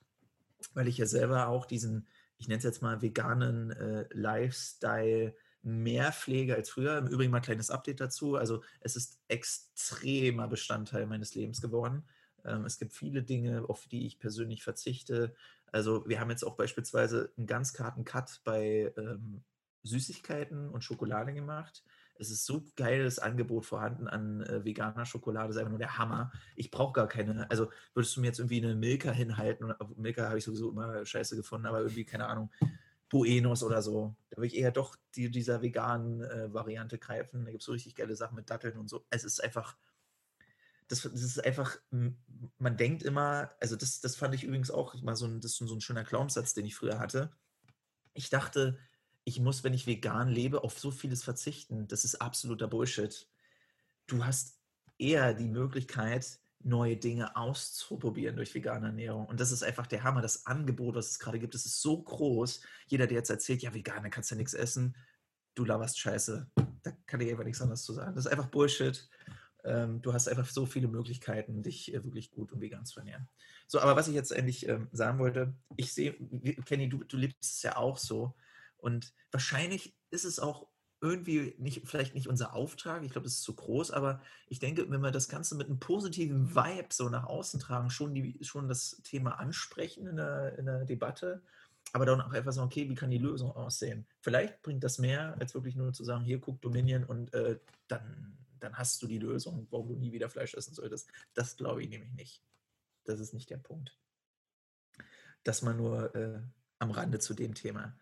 [0.75, 6.13] weil ich ja selber auch diesen, ich nenne es jetzt mal veganen äh, Lifestyle mehr
[6.13, 6.99] pflege als früher.
[6.99, 8.37] Im Übrigen mal ein kleines Update dazu.
[8.37, 12.05] Also es ist extremer Bestandteil meines Lebens geworden.
[12.49, 15.35] Ähm, es gibt viele Dinge, auf die ich persönlich verzichte.
[15.73, 19.43] Also wir haben jetzt auch beispielsweise einen ganz karten Cut bei ähm,
[19.83, 21.85] Süßigkeiten und Schokolade gemacht.
[22.21, 25.99] Es ist so geiles Angebot vorhanden an äh, veganer Schokolade, das ist einfach nur der
[25.99, 26.33] Hammer.
[26.57, 30.27] Ich brauche gar keine, also würdest du mir jetzt irgendwie eine Milka hinhalten, und Milka
[30.27, 32.51] habe ich sowieso immer scheiße gefunden, aber irgendwie, keine Ahnung,
[33.09, 34.17] Buenos oder so.
[34.31, 37.45] Da würde ich eher doch die, dieser veganen äh, Variante greifen.
[37.45, 39.07] Da gibt es so richtig geile Sachen mit Datteln und so.
[39.11, 39.77] Es ist einfach,
[40.89, 41.79] das, das, ist einfach,
[42.59, 45.75] man denkt immer, also das, das fand ich übrigens auch mal so ein, das so
[45.75, 47.31] ein schöner Glaubenssatz, den ich früher hatte.
[48.15, 48.79] Ich dachte,
[49.25, 51.87] ich muss, wenn ich vegan lebe, auf so vieles verzichten.
[51.89, 53.29] Das ist absoluter Bullshit.
[54.07, 54.59] Du hast
[54.97, 59.27] eher die Möglichkeit, neue Dinge auszuprobieren durch vegane Ernährung.
[59.27, 60.23] Und das ist einfach der Hammer.
[60.23, 62.63] Das Angebot, was es gerade gibt, das ist so groß.
[62.87, 64.97] Jeder, der jetzt erzählt, ja, vegan, dann kannst ja nichts essen,
[65.55, 66.51] du laberst Scheiße.
[66.83, 68.15] Da kann ich einfach nichts anderes zu sagen.
[68.15, 69.09] Das ist einfach Bullshit.
[69.65, 73.29] Ähm, du hast einfach so viele Möglichkeiten, dich äh, wirklich gut und vegan zu ernähren.
[73.67, 76.15] So, aber was ich jetzt endlich ähm, sagen wollte, ich sehe,
[76.65, 78.35] Kenny, du, du lebst es ja auch so.
[78.77, 80.69] Und wahrscheinlich ist es auch
[81.01, 84.91] irgendwie nicht, vielleicht nicht unser Auftrag, ich glaube, das ist zu groß, aber ich denke,
[84.91, 88.69] wenn wir das Ganze mit einem positiven Vibe so nach außen tragen, schon, die, schon
[88.69, 91.43] das Thema ansprechen in der, in der Debatte,
[91.93, 94.07] aber dann auch einfach sagen, okay, wie kann die Lösung aussehen?
[94.21, 98.38] Vielleicht bringt das mehr, als wirklich nur zu sagen, hier guck Dominion und äh, dann,
[98.61, 101.11] dann hast du die Lösung, warum du nie wieder Fleisch essen solltest.
[101.35, 102.43] Das glaube ich nämlich nicht.
[103.05, 103.97] Das ist nicht der Punkt.
[105.45, 106.41] Das mal nur äh,
[106.79, 107.97] am Rande zu dem Thema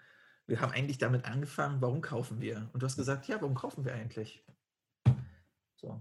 [0.46, 2.70] wir haben eigentlich damit angefangen, warum kaufen wir?
[2.72, 4.44] Und du hast gesagt, ja, warum kaufen wir eigentlich?
[5.76, 6.00] So.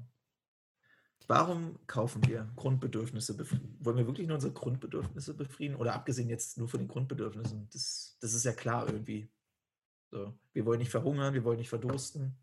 [1.27, 3.35] Warum kaufen wir Grundbedürfnisse?
[3.79, 5.75] Wollen wir wirklich nur unsere Grundbedürfnisse befrieden?
[5.75, 7.67] Oder abgesehen jetzt nur von den Grundbedürfnissen?
[7.71, 9.31] Das, das ist ja klar irgendwie.
[10.11, 10.37] So.
[10.53, 12.37] Wir wollen nicht verhungern, wir wollen nicht verdursten.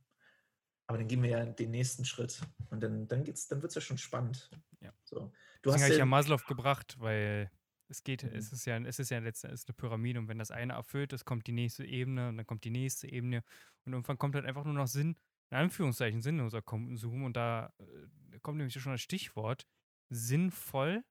[0.92, 2.42] Aber dann gehen wir ja den nächsten Schritt.
[2.68, 4.50] Und dann, dann, dann wird es ja schon spannend.
[4.82, 4.92] Ja.
[5.04, 5.32] So.
[5.62, 7.50] Du Deswegen hast ja, ich ja Maslow gebracht, weil
[7.88, 8.36] es geht, mhm.
[8.36, 11.24] es ist ja, es ist ja letztendlich eine Pyramide und wenn das eine erfüllt ist,
[11.24, 13.42] kommt die nächste Ebene und dann kommt die nächste Ebene
[13.86, 15.16] und irgendwann kommt halt einfach nur noch Sinn,
[15.50, 19.66] in Anführungszeichen sinnloser Konsum und da äh, kommt nämlich schon das Stichwort
[20.10, 21.02] sinnvoll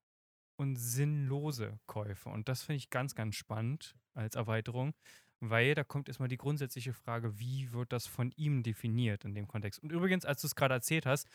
[0.57, 4.93] und sinnlose Käufe und das finde ich ganz, ganz spannend als Erweiterung,
[5.41, 9.47] weil da kommt erstmal die grundsätzliche Frage, wie wird das von ihm definiert in dem
[9.47, 9.81] Kontext.
[9.81, 11.27] Und übrigens, als du es gerade erzählt hast,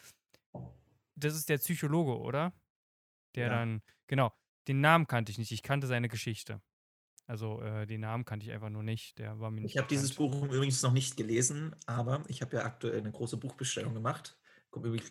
[1.17, 2.53] das ist der Psychologe, oder?
[3.35, 3.53] Der ja.
[3.53, 4.33] dann, genau,
[4.69, 5.51] den Namen kannte ich nicht.
[5.51, 6.61] Ich kannte seine Geschichte.
[7.27, 9.19] Also äh, den Namen kannte ich einfach nur nicht.
[9.19, 12.57] Der war mir nicht Ich habe dieses Buch übrigens noch nicht gelesen, aber ich habe
[12.57, 14.39] ja aktuell eine große Buchbestellung gemacht.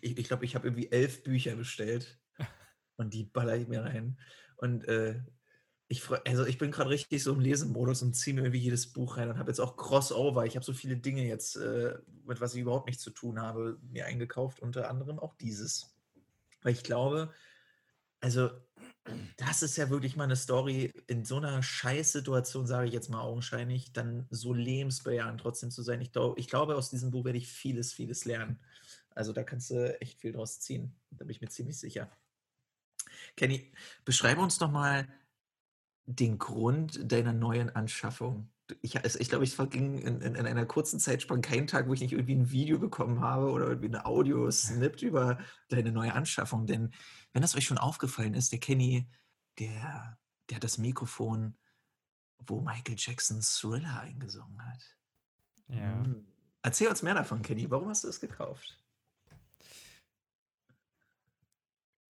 [0.00, 2.18] Ich, glaube, ich habe irgendwie elf Bücher bestellt
[2.96, 4.18] und die baller ich mir rein.
[4.56, 5.20] Und äh,
[5.88, 9.16] ich, also ich bin gerade richtig so im Lesemodus und ziehe mir irgendwie jedes Buch
[9.16, 10.44] rein und habe jetzt auch Crossover.
[10.44, 13.78] Ich habe so viele Dinge jetzt, äh, mit was ich überhaupt nichts zu tun habe,
[13.90, 15.94] mir eingekauft, unter anderem auch dieses.
[16.62, 17.32] Weil ich glaube,
[18.20, 18.50] also
[19.36, 23.20] das ist ja wirklich mal eine Story, in so einer Scheißsituation, sage ich jetzt mal
[23.20, 26.00] augenscheinlich, dann so lebensbejahend trotzdem zu sein.
[26.00, 28.58] Ich, glaub, ich glaube, aus diesem Buch werde ich vieles, vieles lernen.
[29.14, 30.96] Also da kannst du echt viel draus ziehen.
[31.10, 32.10] Da bin ich mir ziemlich sicher.
[33.36, 33.72] Kenny,
[34.04, 35.06] beschreibe uns doch mal
[36.06, 38.50] den Grund deiner neuen Anschaffung.
[38.80, 41.88] Ich, also ich glaube, ich verging in, in, in, einer kurzen Zeit sprang keinen Tag,
[41.88, 45.38] wo ich nicht irgendwie ein Video bekommen habe oder irgendwie eine Audio-Snip über
[45.68, 46.66] deine neue Anschaffung.
[46.66, 46.92] Denn
[47.32, 49.08] wenn das euch schon aufgefallen ist, der Kenny,
[49.58, 51.56] der, der hat das Mikrofon,
[52.46, 54.82] wo Michael Jackson Thriller eingesungen hat.
[55.68, 56.04] Ja.
[56.04, 56.26] Hm.
[56.62, 57.70] Erzähl uns mehr davon, Kenny.
[57.70, 58.80] Warum hast du es gekauft?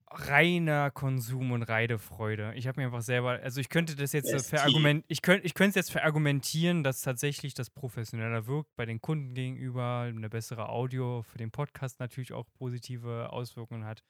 [0.08, 2.52] Reiner Konsum und Reidefreude.
[2.54, 5.70] Ich habe mir einfach selber, also ich könnte das jetzt verargument, ich könnte ich könnte
[5.70, 11.22] es jetzt verargumentieren, dass tatsächlich das professioneller wirkt bei den Kunden gegenüber, eine bessere Audio
[11.22, 14.04] für den Podcast natürlich auch positive Auswirkungen hat.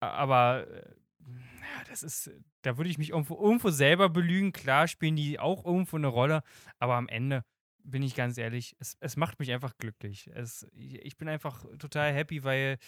[0.00, 0.82] Aber äh,
[1.26, 2.30] ja, das ist,
[2.62, 4.52] da würde ich mich irgendwo, irgendwo selber belügen.
[4.52, 6.42] Klar spielen die auch irgendwo eine Rolle,
[6.78, 7.44] aber am Ende
[7.82, 10.30] bin ich ganz ehrlich, es, es macht mich einfach glücklich.
[10.34, 12.78] Es, ich bin einfach total happy, weil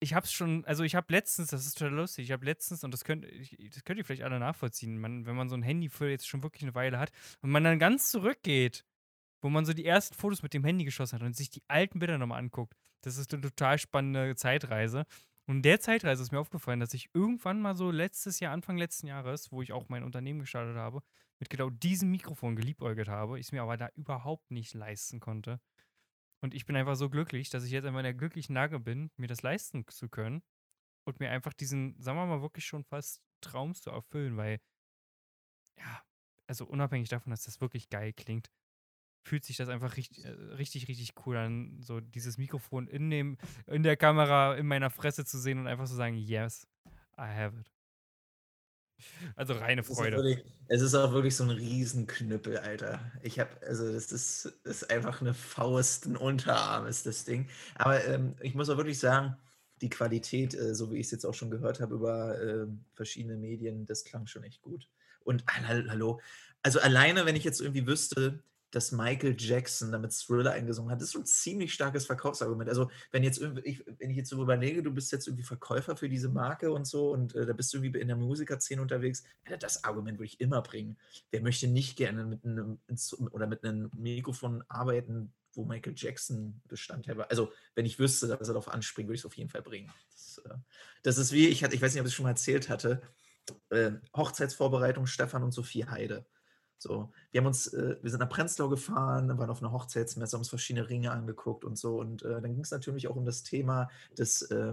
[0.00, 2.84] ich habe es schon, also ich habe letztens, das ist total lustig, ich habe letztens,
[2.84, 5.62] und das könnt, ich, das könnt ihr vielleicht alle nachvollziehen, man, wenn man so ein
[5.62, 8.84] Handy für jetzt schon wirklich eine Weile hat und man dann ganz zurückgeht,
[9.40, 11.98] wo man so die ersten Fotos mit dem Handy geschossen hat und sich die alten
[11.98, 15.04] Bilder nochmal anguckt, das ist eine total spannende Zeitreise.
[15.46, 18.76] Und in der Zeitreise ist mir aufgefallen, dass ich irgendwann mal so letztes Jahr, Anfang
[18.76, 21.02] letzten Jahres, wo ich auch mein Unternehmen gestartet habe,
[21.38, 25.60] mit genau diesem Mikrofon geliebäugelt habe, ich es mir aber da überhaupt nicht leisten konnte.
[26.40, 29.10] Und ich bin einfach so glücklich, dass ich jetzt einfach in der glücklichen Lage bin,
[29.16, 30.42] mir das leisten zu können
[31.04, 34.60] und mir einfach diesen, sagen wir mal, wirklich schon fast Traum zu erfüllen, weil,
[35.76, 36.02] ja,
[36.46, 38.50] also unabhängig davon, dass das wirklich geil klingt,
[39.24, 43.36] fühlt sich das einfach richtig, äh, richtig, richtig cool an, so dieses Mikrofon in, dem,
[43.66, 46.66] in der Kamera in meiner Fresse zu sehen und einfach zu sagen, yes,
[47.16, 47.77] I have it.
[49.36, 50.16] Also reine Freude.
[50.16, 53.00] Es ist, wirklich, es ist auch wirklich so ein Riesenknüppel, Alter.
[53.22, 57.48] Ich habe, also das ist, ist einfach eine Faust, ein Unterarm ist das Ding.
[57.76, 59.36] Aber ähm, ich muss auch wirklich sagen,
[59.80, 63.36] die Qualität, äh, so wie ich es jetzt auch schon gehört habe über äh, verschiedene
[63.36, 64.88] Medien, das klang schon echt gut.
[65.24, 66.20] Und hallo,
[66.62, 71.00] also alleine, wenn ich jetzt irgendwie wüsste, dass Michael Jackson damit Thriller eingesungen hat.
[71.00, 72.68] Das ist schon ein ziemlich starkes Verkaufsargument.
[72.68, 76.08] Also, wenn, jetzt ich, wenn ich jetzt so überlege, du bist jetzt irgendwie Verkäufer für
[76.08, 79.56] diese Marke und so und äh, da bist du irgendwie in der Musikerszene unterwegs, ja,
[79.56, 80.98] das Argument würde ich immer bringen.
[81.30, 82.78] Wer möchte nicht gerne mit einem
[83.30, 87.30] oder mit einem Mikrofon arbeiten, wo Michael Jackson Bestandteil war?
[87.30, 89.90] Also, wenn ich wüsste, dass er darauf anspringt, würde ich es auf jeden Fall bringen.
[90.12, 90.54] Das, äh,
[91.02, 93.00] das ist wie, ich, hatte, ich weiß nicht, ob ich es schon mal erzählt hatte,
[93.70, 96.26] äh, Hochzeitsvorbereitung Stefan und Sophie Heide.
[96.78, 100.40] So, wir haben uns, äh, wir sind nach Prenzlau gefahren, waren auf einer Hochzeitsmesse, haben
[100.40, 101.98] uns verschiedene Ringe angeguckt und so.
[101.98, 104.72] Und äh, dann ging es natürlich auch um das Thema des, äh,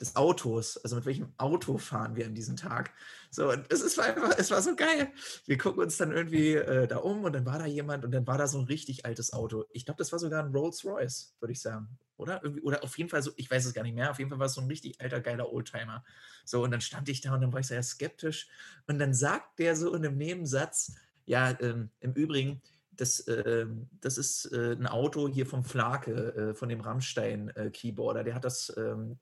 [0.00, 0.76] des Autos.
[0.78, 2.92] Also mit welchem Auto fahren wir an diesem Tag?
[3.30, 5.12] So, und es, ist einfach, es war so geil.
[5.46, 8.26] Wir gucken uns dann irgendwie äh, da um und dann war da jemand und dann
[8.26, 9.64] war da so ein richtig altes Auto.
[9.72, 11.98] Ich glaube, das war sogar ein Rolls Royce, würde ich sagen.
[12.16, 12.42] Oder?
[12.42, 14.38] Irgendwie, oder auf jeden Fall so, ich weiß es gar nicht mehr, auf jeden Fall
[14.38, 16.04] war es so ein richtig alter, geiler Oldtimer.
[16.44, 18.48] So, und dann stand ich da und dann war ich sehr skeptisch.
[18.86, 20.92] Und dann sagt der so in einem Nebensatz,
[21.30, 23.64] ja, ähm, im Übrigen, das, äh,
[24.00, 28.24] das ist äh, ein Auto hier vom Flake, äh, von dem Rammstein-Keyboarder.
[28.24, 29.16] Der hat das, ähm,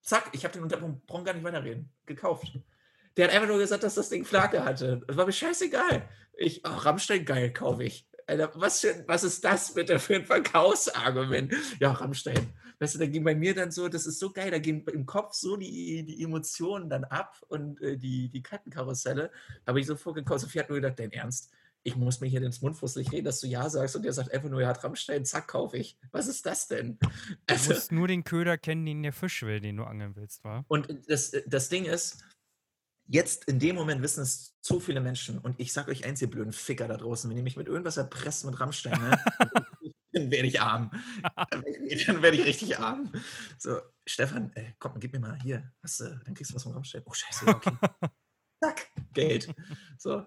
[0.00, 2.58] zack, ich habe den unter, brauchen gar nicht weiterreden, gekauft.
[3.18, 5.02] Der hat einfach nur gesagt, dass das Ding Flake hatte.
[5.06, 6.08] Das war mir scheißegal.
[6.38, 8.08] Ich, ach, Rammstein, geil, kaufe ich.
[8.26, 11.52] Alter, was, für, was ist das bitte für ein Verkaufsargument?
[11.80, 12.54] Ja, Rammstein.
[12.82, 15.06] Weißt du, da ging bei mir dann so, das ist so geil, da gehen im
[15.06, 19.30] Kopf so die, die Emotionen dann ab und äh, die, die Kartenkarusselle.
[19.68, 20.40] Habe ich so vorgekauft.
[20.40, 21.52] Sophie hat nur gedacht, dein Ernst?
[21.84, 24.48] Ich muss mir hier ins Mundfusslich reden, dass du Ja sagst und der sagt einfach
[24.48, 25.96] nur, ja, Rammstein, zack, kaufe ich.
[26.10, 26.98] Was ist das denn?
[27.46, 30.42] Also, du musst nur den Köder kennen, den der Fisch will, den du angeln willst,
[30.42, 30.64] wa?
[30.66, 32.24] Und das, das Ding ist,
[33.06, 36.30] jetzt in dem Moment wissen es so viele Menschen und ich sag euch eins, ihr
[36.30, 39.24] blöden Ficker da draußen, wenn ihr mich mit irgendwas erpresst mit Rammstein, ne,
[40.12, 40.90] dann werde ich arm.
[41.50, 43.12] Dann werde ich richtig arm.
[43.58, 45.72] So, Stefan, äh, komm, gib mir mal hier.
[45.82, 47.02] Hast, äh, dann kriegst du was vom Rammstein.
[47.04, 47.72] Oh, scheiße, okay.
[48.60, 49.54] Zack, Geld.
[49.98, 50.24] So.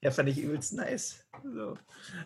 [0.00, 1.24] Ja, fand ich übelst nice.
[1.42, 1.76] So.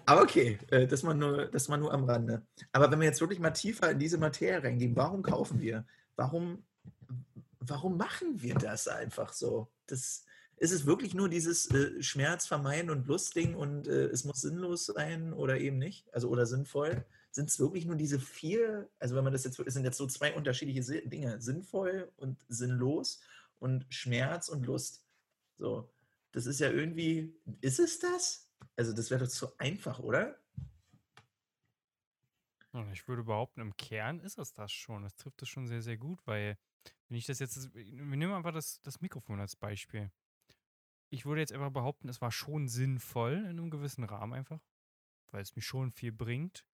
[0.04, 2.46] Aber okay, äh, das, mal nur, das mal nur am Rande.
[2.70, 5.86] Aber wenn wir jetzt wirklich mal tiefer in diese Materie reingehen, warum kaufen wir?
[6.16, 6.66] Warum,
[7.60, 9.72] warum machen wir das einfach so?
[9.86, 10.24] Das,
[10.62, 14.86] ist es wirklich nur dieses äh, Schmerz vermeiden und Lustding und äh, es muss sinnlos
[14.86, 16.14] sein oder eben nicht?
[16.14, 17.04] Also oder sinnvoll?
[17.32, 20.06] Sind es wirklich nur diese vier, also wenn man das jetzt, es sind jetzt so
[20.06, 23.20] zwei unterschiedliche Dinge, sinnvoll und sinnlos
[23.58, 25.04] und Schmerz und Lust.
[25.58, 25.90] So,
[26.30, 28.48] das ist ja irgendwie, ist es das?
[28.76, 30.38] Also das wäre doch zu einfach, oder?
[32.92, 35.02] Ich würde behaupten, im Kern ist es das schon.
[35.02, 36.56] Das trifft es schon sehr, sehr gut, weil
[37.08, 40.12] wenn ich das jetzt, wir nehmen einfach das, das Mikrofon als Beispiel
[41.12, 44.60] ich würde jetzt einfach behaupten, es war schon sinnvoll in einem gewissen Rahmen einfach,
[45.30, 46.64] weil es mir schon viel bringt.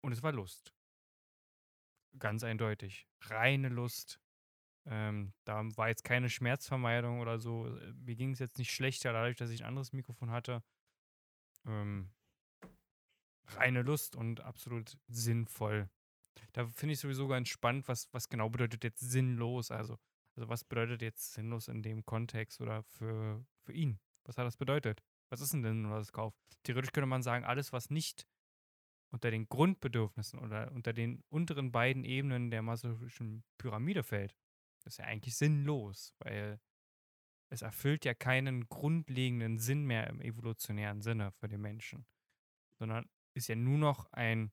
[0.00, 0.74] Und es war Lust.
[2.18, 3.08] ganz eindeutig.
[3.22, 4.20] Reine Lust.
[4.86, 7.64] Ähm, da war jetzt keine Schmerzvermeidung oder so.
[7.94, 10.62] Mir ging es jetzt nicht schlechter, dadurch, dass ich ein anderes Mikrofon hatte.
[11.66, 12.10] Ähm,
[13.46, 15.88] reine Lust und absolut sinnvoll.
[16.52, 19.70] Da finde ich sowieso ganz spannend, was, was genau bedeutet jetzt sinnlos.
[19.70, 19.98] Also,
[20.36, 24.00] also was bedeutet jetzt sinnlos in dem Kontext oder für, für ihn?
[24.24, 25.02] Was hat das bedeutet?
[25.30, 26.34] Was ist denn denn das Kauf?
[26.62, 28.26] Theoretisch könnte man sagen, alles, was nicht
[29.10, 34.34] unter den Grundbedürfnissen oder unter den unteren beiden Ebenen der masochistischen Pyramide fällt,
[34.84, 36.60] ist ja eigentlich sinnlos, weil
[37.50, 42.06] es erfüllt ja keinen grundlegenden Sinn mehr im evolutionären Sinne für den Menschen,
[42.78, 44.50] sondern ist ja nur noch ein,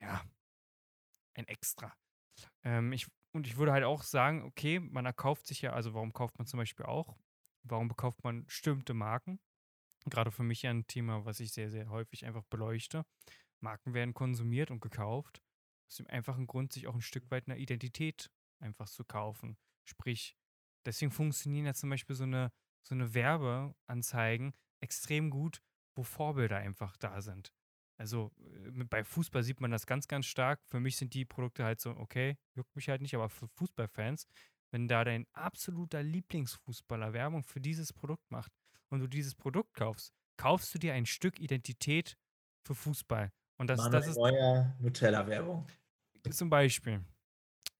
[0.00, 0.24] ja,
[1.34, 1.96] ein Extra.
[2.64, 6.12] Ähm, ich, und ich würde halt auch sagen, okay, man erkauft sich ja, also warum
[6.12, 7.16] kauft man zum Beispiel auch?
[7.62, 9.40] Warum bekauft man bestimmte Marken?
[10.06, 13.04] Gerade für mich ja ein Thema, was ich sehr, sehr häufig einfach beleuchte.
[13.60, 15.42] Marken werden konsumiert und gekauft.
[15.88, 19.58] Aus dem einfachen Grund, sich auch ein Stück weit eine Identität einfach zu kaufen.
[19.84, 20.36] Sprich,
[20.86, 25.62] deswegen funktionieren ja zum Beispiel so eine, so eine Werbeanzeigen extrem gut,
[25.96, 27.52] wo Vorbilder einfach da sind.
[27.98, 30.60] Also äh, bei Fußball sieht man das ganz, ganz stark.
[30.64, 34.26] Für mich sind die Produkte halt so, okay, juckt mich halt nicht, aber für Fußballfans,
[34.70, 38.52] wenn da dein absoluter Lieblingsfußballer Werbung für dieses Produkt macht
[38.88, 42.16] und du dieses Produkt kaufst, kaufst du dir ein Stück Identität
[42.64, 43.32] für Fußball.
[43.58, 45.66] Und das, das ist Neuer Nutella-Werbung.
[46.30, 47.04] zum Beispiel.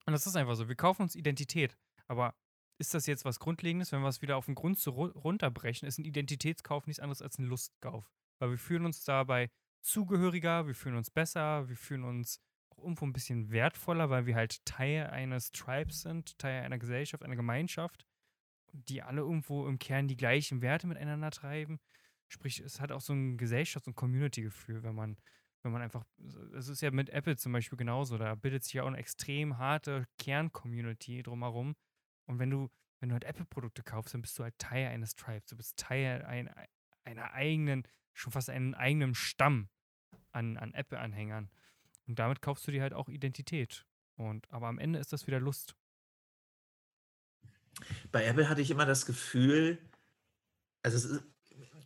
[0.07, 0.68] Und das ist einfach so.
[0.68, 1.76] Wir kaufen uns Identität.
[2.09, 2.35] Aber
[2.78, 6.04] ist das jetzt was Grundlegendes, wenn wir es wieder auf den Grund runterbrechen, ist ein
[6.04, 8.11] Identitätskauf nichts anderes als ein Lustkauf.
[8.40, 9.50] Weil wir fühlen uns dabei
[9.81, 14.35] zugehöriger, wir fühlen uns besser, wir fühlen uns auch irgendwo ein bisschen wertvoller, weil wir
[14.35, 18.07] halt Teil eines Tribes sind, Teil einer Gesellschaft, einer Gemeinschaft,
[18.73, 21.81] die alle irgendwo im Kern die gleichen Werte miteinander treiben.
[22.29, 25.17] Sprich, es hat auch so ein Gesellschafts- und Community-Gefühl, wenn man,
[25.62, 26.05] wenn man einfach,
[26.55, 29.57] es ist ja mit Apple zum Beispiel genauso, da bildet sich ja auch eine extrem
[29.59, 31.75] harte Kern-Community drumherum.
[32.27, 32.69] Und wenn du,
[33.01, 36.23] wenn du halt Apple-Produkte kaufst, dann bist du halt Teil eines Tribes, du bist Teil
[36.25, 36.51] ein,
[37.05, 37.85] einer eigenen,
[38.18, 39.68] schon fast einen eigenen Stamm
[40.33, 41.50] an, an Apple-Anhängern.
[42.07, 43.87] Und damit kaufst du dir halt auch Identität.
[44.16, 45.76] Und aber am Ende ist das wieder Lust.
[48.12, 49.78] Bei Apple hatte ich immer das Gefühl,
[50.83, 51.24] also ist,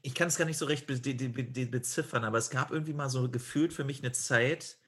[0.02, 2.92] ich kann es gar nicht so recht be de de beziffern, aber es gab irgendwie
[2.94, 4.78] mal so gefühlt für mich eine Zeit,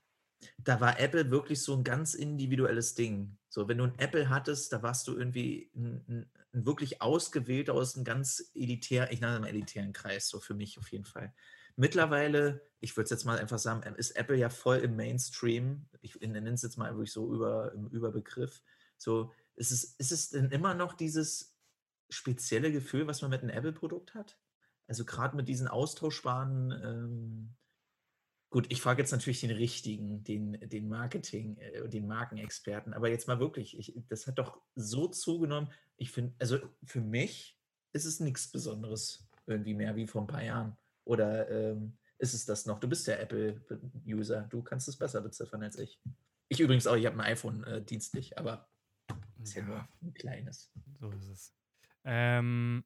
[0.59, 3.38] da war Apple wirklich so ein ganz individuelles Ding.
[3.48, 7.75] So, wenn du ein Apple hattest, da warst du irgendwie ein 'n 'n wirklich ausgewählter
[7.75, 11.35] aus einem ganz elitär ich nenne mal elitären Kreis, so für mich auf jeden Fall.
[11.77, 15.88] Mittlerweile, ich würde es jetzt mal einfach sagen, ist Apple ja voll im Mainstream.
[16.03, 18.62] Ich nenne es jetzt mal wirklich so über im Überbegriff.
[18.97, 21.57] So, ist es ist es denn immer noch dieses
[22.11, 24.38] spezielle Gefühl, was man mit 'nem Apple-Produkt hat?
[24.87, 27.57] Also, grad mit diesen austauschbaren, ähm
[28.55, 33.27] gut, ich frage jetzt natürlich den Richtigen, den den Marketing äh, den Markenexperten, aber jetzt
[33.27, 35.73] mal wirklich, ich das hat doch so zugenommen.
[35.97, 37.59] Ich finde also, für mich
[37.93, 40.77] ist es nix Besonderes irgendwie mehr wie vor 'n paar Jahren.
[41.05, 42.79] Oder, ähm, ist es das noch?
[42.79, 44.43] Du bist ja Apple be User.
[44.43, 46.01] Du kannst es besser beziffern als ich.
[46.49, 48.69] Ich übrigens auch, ich habe 'n iPhone, äh, dienstlich, aber
[49.43, 50.71] ist ja nur Ja, 'n kleines.
[51.01, 51.55] so ist es.
[52.05, 52.85] Ähm,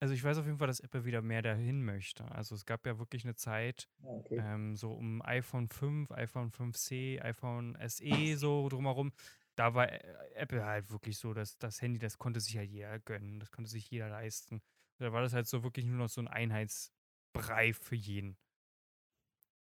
[0.00, 2.24] also ich weiß auf jeden Fall, dass Apple wieder mehr dahin möchte.
[2.30, 4.48] Also es gab ja wirklich eine Zeit, Ah, okay.
[4.54, 9.12] ähm, so um iPhone 5, iPhone 5C, iPhone SE so drumherum.
[9.56, 9.98] Da war Ä
[10.34, 13.70] Apple halt wirklich so, dass das Handy, das konnte sich halt jeder gönnen, das konnte
[13.70, 14.62] sich jeder leisten.
[14.98, 18.38] Da war das halt so wirklich nur noch so ein Einheitsbrei für jeden.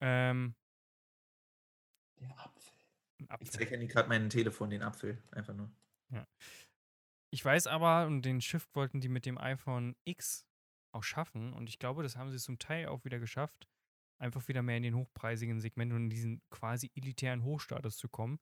[0.00, 0.54] Ähm
[2.20, 2.72] Der Apfel.
[3.20, 3.52] 'n Ich Apfel.
[3.52, 5.70] zeige grad mein Telefon, den Apfel, einfach nur.
[6.10, 6.26] Ja.
[7.34, 10.46] Ich weiß aber und den Shift wollten die mit dem iPhone X
[10.94, 13.68] auch schaffen und ich glaube, das haben sie zum Teil auch wieder geschafft,
[14.18, 18.38] einfach wieder mehr in den hochpreisigen Segment und in diesen quasi elitären Hochstatus zu kommen.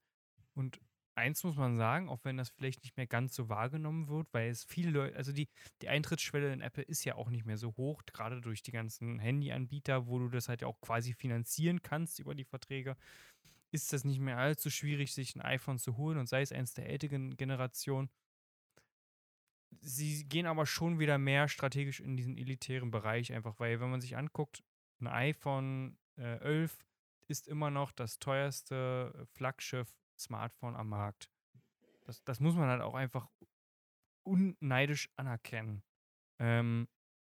[0.55, 0.81] Und
[1.14, 4.50] eins muss man sagen, auch wenn das vielleicht nicht mehr ganz so wahrgenommen wird, weil
[4.50, 5.48] es viele Leute, also die,
[5.83, 9.20] die Eintrittsschwelle in Apple ist ja auch nicht mehr so hoch, gerade durch die ganzen
[9.20, 12.96] Handyanbieter, wo du das halt ja auch quasi finanzieren kannst über die Verträge,
[13.72, 16.74] ist das nicht mehr allzu schwierig, sich ein iPhone zu holen und sei es eins
[16.74, 18.11] der älteren Generationen.
[19.80, 24.00] Sie gehen aber schon wieder mehr strategisch in diesen elitären Bereich, einfach weil, wenn man
[24.00, 24.62] sich anguckt,
[25.00, 26.78] ein iPhone äh, 11
[27.28, 31.30] ist immer noch das teuerste Flaggschiff-Smartphone am Markt.
[32.04, 33.28] Das, das muss man halt auch einfach
[34.24, 35.83] unneidisch anerkennen.
[36.38, 36.88] Ähm,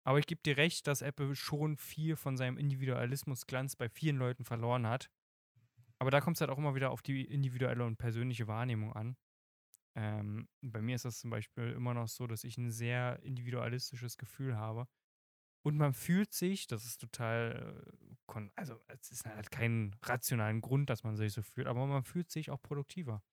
[0.03, 4.43] aber ich gebe dir recht, dass Apple schon viel von seinem Individualismusglanz bei vielen Leuten
[4.43, 5.09] verloren hat.
[5.99, 9.15] Aber da kommt es halt auch immer wieder auf die individuelle und persönliche Wahrnehmung an.
[9.95, 14.17] Ähm, bei mir ist das zum Beispiel immer noch so, dass ich ein sehr individualistisches
[14.17, 14.87] Gefühl habe.
[15.65, 17.85] Und man fühlt sich, das ist total,
[18.33, 22.03] äh, also es ist halt kein rationalen Grund, dass man sich so fühlt, aber man
[22.03, 23.23] fühlt sich auch produktiver.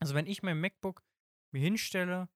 [0.00, 1.02] Also wenn ich mein MacBook
[1.52, 2.28] mir hinstelle,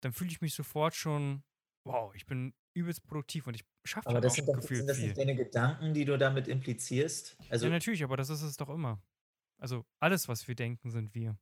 [0.00, 1.42] dann fühle ich mich sofort schon,
[1.84, 4.98] wow, ich bin übelst produktiv und ich schaffe Aber das auch sind doch sind das
[4.98, 7.36] nicht deine Gedanken, die du damit implizierst?
[7.40, 9.02] Ja, Also, natürlich, aber das ist es doch immer.
[9.60, 11.36] Also alles, was wir denken, sind wir.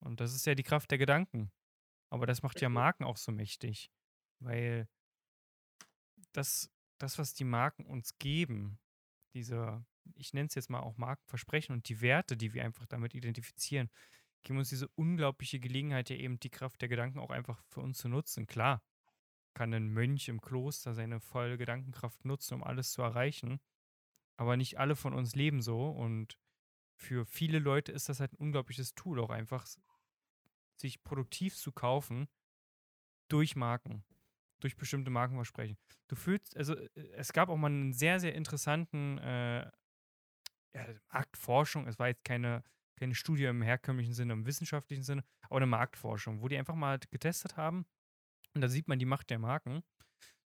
[0.00, 1.50] Und das ist ja die Kraft der Gedanken.
[2.10, 3.90] Aber das macht ja Marken auch so mächtig,
[4.40, 4.88] weil
[6.32, 8.78] das, das, was die Marken uns geben,
[9.34, 9.84] diese,
[10.14, 13.90] ich nenne es jetzt mal auch Markenversprechen und die Werte, die wir einfach damit identifizieren,
[14.42, 17.98] geben uns diese unglaubliche Gelegenheit, ja eben die Kraft der Gedanken auch einfach für uns
[17.98, 18.46] zu nutzen.
[18.46, 18.82] Klar,
[19.54, 23.60] kann ein Mönch im Kloster seine volle Gedankenkraft nutzen, um alles zu erreichen,
[24.36, 26.38] aber nicht alle von uns leben so und
[26.96, 29.66] für viele Leute ist das halt ein unglaubliches Tool, auch einfach
[30.80, 32.28] sich produktiv zu kaufen
[33.28, 34.04] durch Marken,
[34.60, 35.76] durch bestimmte Markenversprechen.
[36.08, 39.70] Du fühlst, also äh, es gab auch mal einen sehr, sehr interessanten äh,
[40.74, 41.86] ja, Marktforschung.
[41.86, 42.64] Es war jetzt keine,
[42.96, 46.98] keine Studie im herkömmlichen Sinne, im wissenschaftlichen Sinne, aber eine Marktforschung, wo die einfach mal
[47.10, 47.86] getestet haben.
[48.54, 49.82] Und da sieht man die Macht der Marken.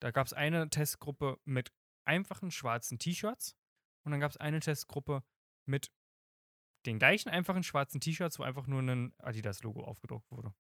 [0.02, 1.72] Da gab es eine Testgruppe mit
[2.06, 3.56] einfachen schwarzen T-Shirts
[4.04, 5.24] und dann gab es eine Testgruppe
[5.66, 5.92] mit
[6.86, 10.54] den gleichen einfachen schwarzen T-Shirts, wo einfach nur ein Adidas-Logo aufgedruckt wurde.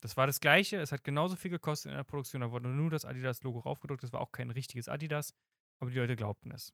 [0.00, 2.90] Das war das gleiche, es hat genauso viel gekostet in der Produktion, da wurde nur
[2.90, 5.34] das Adidas-Logo aufgedruckt, das war auch kein richtiges Adidas,
[5.80, 6.72] aber die Leute glaubten es.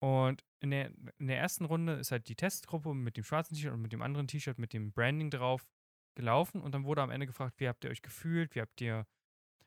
[0.00, 3.72] Und in der, in der ersten Runde ist halt die Testgruppe mit dem schwarzen T-Shirt
[3.72, 5.66] und mit dem anderen T-Shirt mit dem Branding drauf
[6.14, 9.06] gelaufen und dann wurde am Ende gefragt, wie habt ihr euch gefühlt, wie habt ihr,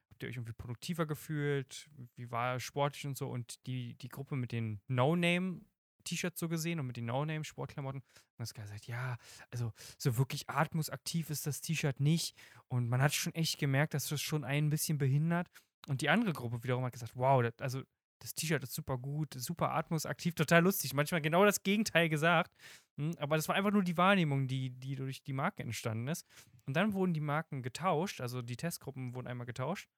[0.10, 4.36] habt ihr euch irgendwie produktiver gefühlt, wie war sportlich und so und die, die Gruppe
[4.36, 5.62] mit den No-Name
[6.04, 8.02] T-Shirts so gesehen und mit den No-Name-Sportklamotten.
[8.02, 9.18] Und das gesagt, ja,
[9.52, 12.36] also so wirklich atmungsaktiv ist das T-Shirt nicht.
[12.68, 15.50] Und man hat schon echt gemerkt, dass das schon ein bisschen behindert.
[15.88, 17.84] Und die andere Gruppe wiederum hat gesagt, wow, das, also
[18.22, 20.94] das T-Shirt ist super gut, super atmungsaktiv, total lustig.
[20.94, 22.52] Manchmal genau das Gegenteil gesagt.
[22.98, 26.26] Hm, aber das war einfach nur die Wahrnehmung, die, die durch die Marke entstanden ist.
[26.66, 29.90] Und dann wurden die Marken getauscht, also die Testgruppen wurden einmal getauscht.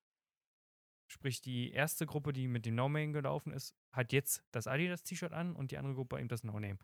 [1.13, 5.55] Sprich, die erste Gruppe, die mit dem No-Name gelaufen ist, hat jetzt das Adidas-T-Shirt an
[5.55, 6.79] und die andere Gruppe eben das No-Name.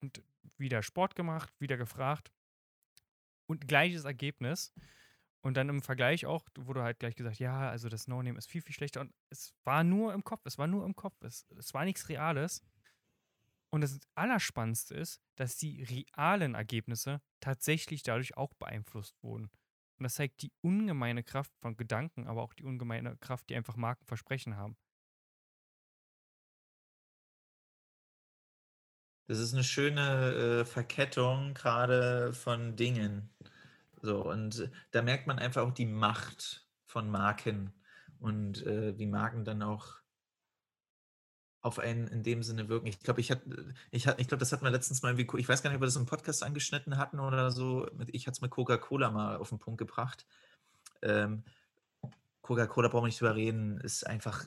[0.00, 0.22] Und
[0.56, 2.32] wieder Sport gemacht, wieder gefragt
[3.44, 4.72] und gleiches Ergebnis.
[5.42, 8.62] Und dann im Vergleich auch wurde halt gleich gesagt, ja, also das No-Name ist viel,
[8.62, 9.02] viel schlechter.
[9.02, 12.08] Und es war nur im Kopf, es war nur im Kopf, es, es war nichts
[12.08, 12.62] Reales.
[13.68, 19.50] Und das Allerspannendste ist, dass die realen Ergebnisse tatsächlich dadurch auch beeinflusst wurden.
[19.98, 23.76] Und das zeigt die ungemeine Kraft von Gedanken, aber auch die ungemeine Kraft, die einfach
[23.76, 24.76] Markenversprechen haben.
[29.26, 33.30] das ist eine schöne äh, Verkettung gerade von Dingen.
[34.02, 37.72] So, und da merkt man einfach auch die Macht von Marken
[38.18, 39.96] und äh, wie Marken dann auch
[41.64, 42.86] auf einen in dem Sinne wirken.
[42.86, 45.48] Ich glaube, ich hatte, ich hatte, ich glaube, das hatten wir letztens mal irgendwie, ich
[45.48, 47.88] weiß gar nicht, ob wir das im Podcast angeschnitten hatten oder so.
[48.08, 50.26] Ich hatte es mit Coca-Cola mal auf den Punkt gebracht.
[51.00, 51.42] Ähm,
[52.42, 54.44] Coca-Cola brauchen wir nicht drüber reden, ist einfach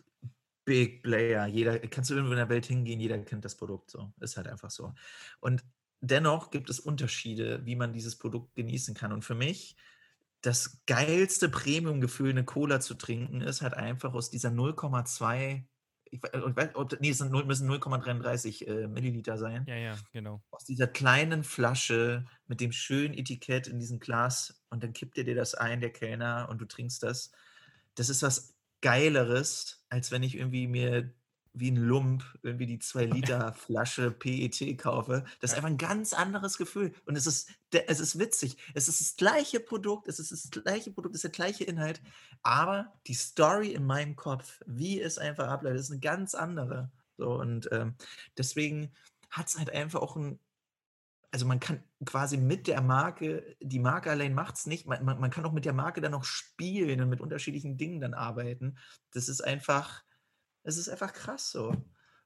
[0.63, 1.47] Big Player.
[1.47, 4.13] Jeder, kannst du irgendwo in der Welt hingehen, jeder kennt das Produkt so.
[4.19, 4.93] Ist halt einfach so.
[5.39, 5.65] Und
[6.01, 9.11] dennoch gibt es Unterschiede, wie man dieses Produkt genießen kann.
[9.11, 9.75] Und für mich
[10.41, 15.63] das geilste Premium-Gefühl, eine Cola zu trinken, ist halt einfach aus dieser 0,2
[16.11, 19.65] ich weiß, ob, nee, es sind 0, müssen 0,33 äh, Milliliter sein.
[19.67, 20.41] Ja, ja, genau.
[20.51, 25.23] Aus dieser kleinen Flasche mit dem schönen Etikett in diesem Glas und dann kippt er
[25.23, 27.31] dir das ein, der Kellner, und du trinkst das.
[27.95, 31.13] Das ist was Geileres, als wenn ich irgendwie mir
[31.59, 35.25] wie ein Lump irgendwie die 2 Liter Flasche PET kaufe.
[35.39, 36.93] Das ist einfach ein ganz anderes Gefühl.
[37.05, 38.57] Und es ist, es ist witzig.
[38.73, 42.01] Es ist das gleiche Produkt, es ist das gleiche Produkt, es ist der gleiche Inhalt,
[42.43, 46.91] aber die Story in meinem Kopf, wie es einfach abläuft, ist eine ganz andere.
[47.17, 47.95] So, und ähm,
[48.37, 48.91] deswegen
[49.29, 50.39] hat es halt einfach auch ein,
[51.31, 55.19] also man kann quasi mit der Marke, die Marke allein macht es nicht, man, man,
[55.19, 58.77] man kann auch mit der Marke dann noch spielen und mit unterschiedlichen Dingen dann arbeiten.
[59.11, 60.03] Das ist einfach,
[60.67, 61.73] es ist einfach krass so.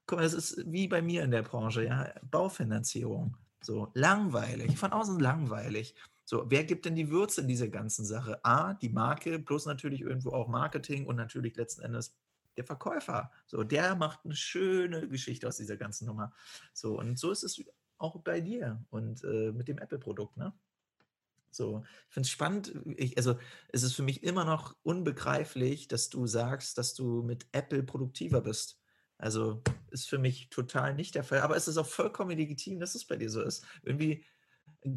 [0.07, 3.37] Guck mal, das ist wie bei mir in der Branche, ja, Baufinanzierung.
[3.61, 5.93] So, langweilig, von außen langweilig.
[6.25, 8.43] So, wer gibt denn die Würze in diese ganzen Sache?
[8.43, 12.17] A, die Marke, plus natürlich irgendwo auch Marketing und natürlich letzten Endes
[12.57, 13.31] der Verkäufer.
[13.45, 16.33] So, der macht eine schöne Geschichte aus dieser ganzen Nummer.
[16.73, 17.63] So, und so ist es
[17.99, 20.51] auch bei dir und äh, mit dem Apple-Produkt, ne?
[21.51, 22.73] So, ich finde es spannend.
[22.97, 23.37] Ich, also,
[23.69, 28.41] es ist für mich immer noch unbegreiflich, dass du sagst, dass du mit Apple produktiver
[28.41, 28.79] bist.
[29.17, 31.41] Also, ist für mich total nicht der Fall.
[31.41, 33.65] Aber es ist auch vollkommen legitim, dass es bei dir so ist.
[33.83, 34.23] Irgendwie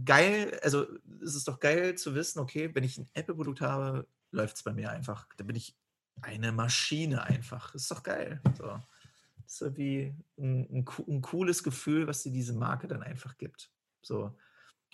[0.05, 0.87] geil, also
[1.23, 4.73] es ist doch geil zu wissen, okay, wenn ich ein Apple-Produkt habe, läuft es bei
[4.73, 5.27] mir einfach.
[5.37, 5.77] Da bin ich
[6.23, 7.75] eine Maschine einfach.
[7.75, 8.41] Ist doch geil.
[8.57, 8.67] So.
[8.67, 13.37] Das ist so wie ein, ein, ein cooles Gefühl, was dir diese Marke dann einfach
[13.37, 13.71] gibt.
[14.01, 14.37] So.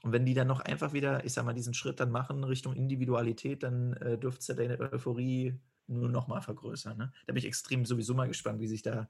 [0.03, 2.75] Und wenn die dann noch einfach wieder, ich sag mal, diesen Schritt dann machen Richtung
[2.75, 6.97] Individualität, dann äh, dürfte es ja deine Euphorie nur noch mal vergrößern.
[6.97, 7.13] Ne?
[7.27, 9.09] Da bin ich extrem sowieso mal gespannt, wie sich da,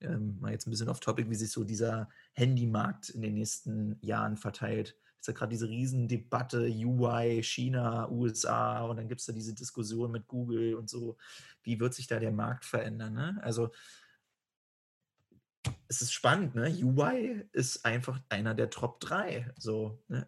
[0.00, 3.98] ähm, mal jetzt ein bisschen off topic, wie sich so dieser Handymarkt in den nächsten
[4.00, 4.94] Jahren verteilt.
[5.16, 9.54] Es ist ja gerade diese Riesendebatte UI, China, USA und dann gibt es da diese
[9.54, 11.16] Diskussion mit Google und so.
[11.64, 13.14] Wie wird sich da der Markt verändern?
[13.14, 13.40] Ne?
[13.42, 13.70] Also
[15.88, 16.68] es ist spannend, ne?
[16.68, 19.52] UI ist einfach einer der Top 3.
[19.56, 20.26] So, ne?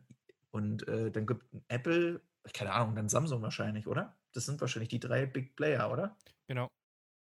[0.51, 2.21] Und äh, dann gibt Apple,
[2.53, 4.17] keine Ahnung, dann Samsung wahrscheinlich, oder?
[4.33, 6.17] Das sind wahrscheinlich die drei Big Player, oder?
[6.47, 6.69] Genau.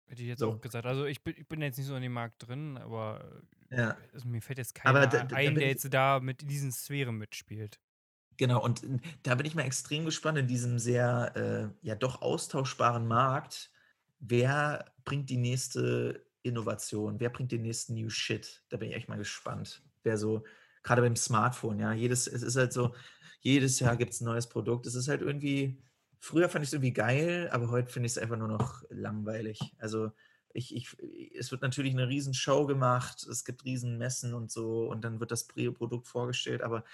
[0.06, 0.52] Hätte ich jetzt so.
[0.52, 0.86] auch gesagt.
[0.86, 3.96] Also ich bin, ich bin jetzt nicht so in dem Markt drin, aber ja.
[4.12, 7.80] also mir fällt jetzt keiner da, da, ein, der jetzt da mit diesen Sphären mitspielt.
[8.36, 8.82] Genau, und
[9.22, 11.32] da bin ich mal extrem gespannt in diesem sehr,
[11.82, 13.70] äh, ja doch austauschbaren Markt.
[14.18, 17.20] Wer bringt die nächste Innovation?
[17.20, 18.62] Wer bringt den nächsten New Shit?
[18.68, 19.82] Da bin ich echt mal gespannt.
[20.02, 20.44] Wer so,
[20.82, 22.94] gerade beim Smartphone, ja, jedes, es ist halt so,
[23.40, 24.86] jedes Jahr gibt es ein neues Produkt.
[24.86, 25.82] Es ist halt irgendwie,
[26.18, 29.60] früher fand ich es irgendwie geil, aber heute finde ich es einfach nur noch langweilig.
[29.78, 30.12] Also
[30.52, 30.96] ich, ich,
[31.36, 35.20] es wird natürlich eine riesen Show gemacht, es gibt riesen Messen und so und dann
[35.20, 36.84] wird das Produkt vorgestellt, aber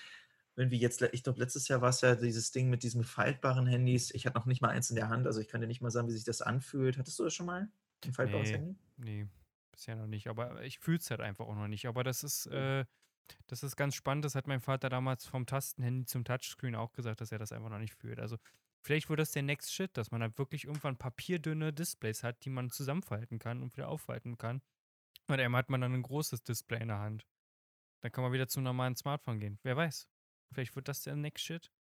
[0.57, 4.11] irgendwie jetzt, ich glaube, letztes Jahr war es ja dieses Ding mit diesen faltbaren Handys.
[4.13, 5.91] Ich hatte noch nicht mal eins in der Hand, also ich kann dir nicht mal
[5.91, 6.99] sagen, wie sich das anfühlt.
[6.99, 7.69] Hattest du das schon mal?
[8.05, 8.77] Ein faltbares nee, Handy?
[8.99, 9.29] Nee,
[9.83, 10.29] bisher noch nicht.
[10.29, 11.87] Aber ich fühle es halt einfach auch noch nicht.
[11.87, 12.85] Aber das ist, äh,
[13.49, 14.25] das ist ganz spannend.
[14.25, 17.71] Das hat mein Vater damals vom Tastenhandy zum Touchscreen auch gesagt, dass er das einfach
[17.71, 18.21] noch nicht fühlt.
[18.21, 18.39] Also
[18.83, 22.51] vielleicht wird das der Next Shit, dass man halt wirklich irgendwann papierdünne Displays hat, die
[22.51, 24.63] man zusammenfalten kann und wieder aufhalten kann.
[25.27, 27.27] Und einmal hat man dann ein großes Display in der Hand.
[28.01, 29.59] Dann kann man wieder zum normalen Smartphone gehen.
[29.63, 30.09] Wer weiß.
[30.53, 31.71] Vielleicht wird das der Next Shit.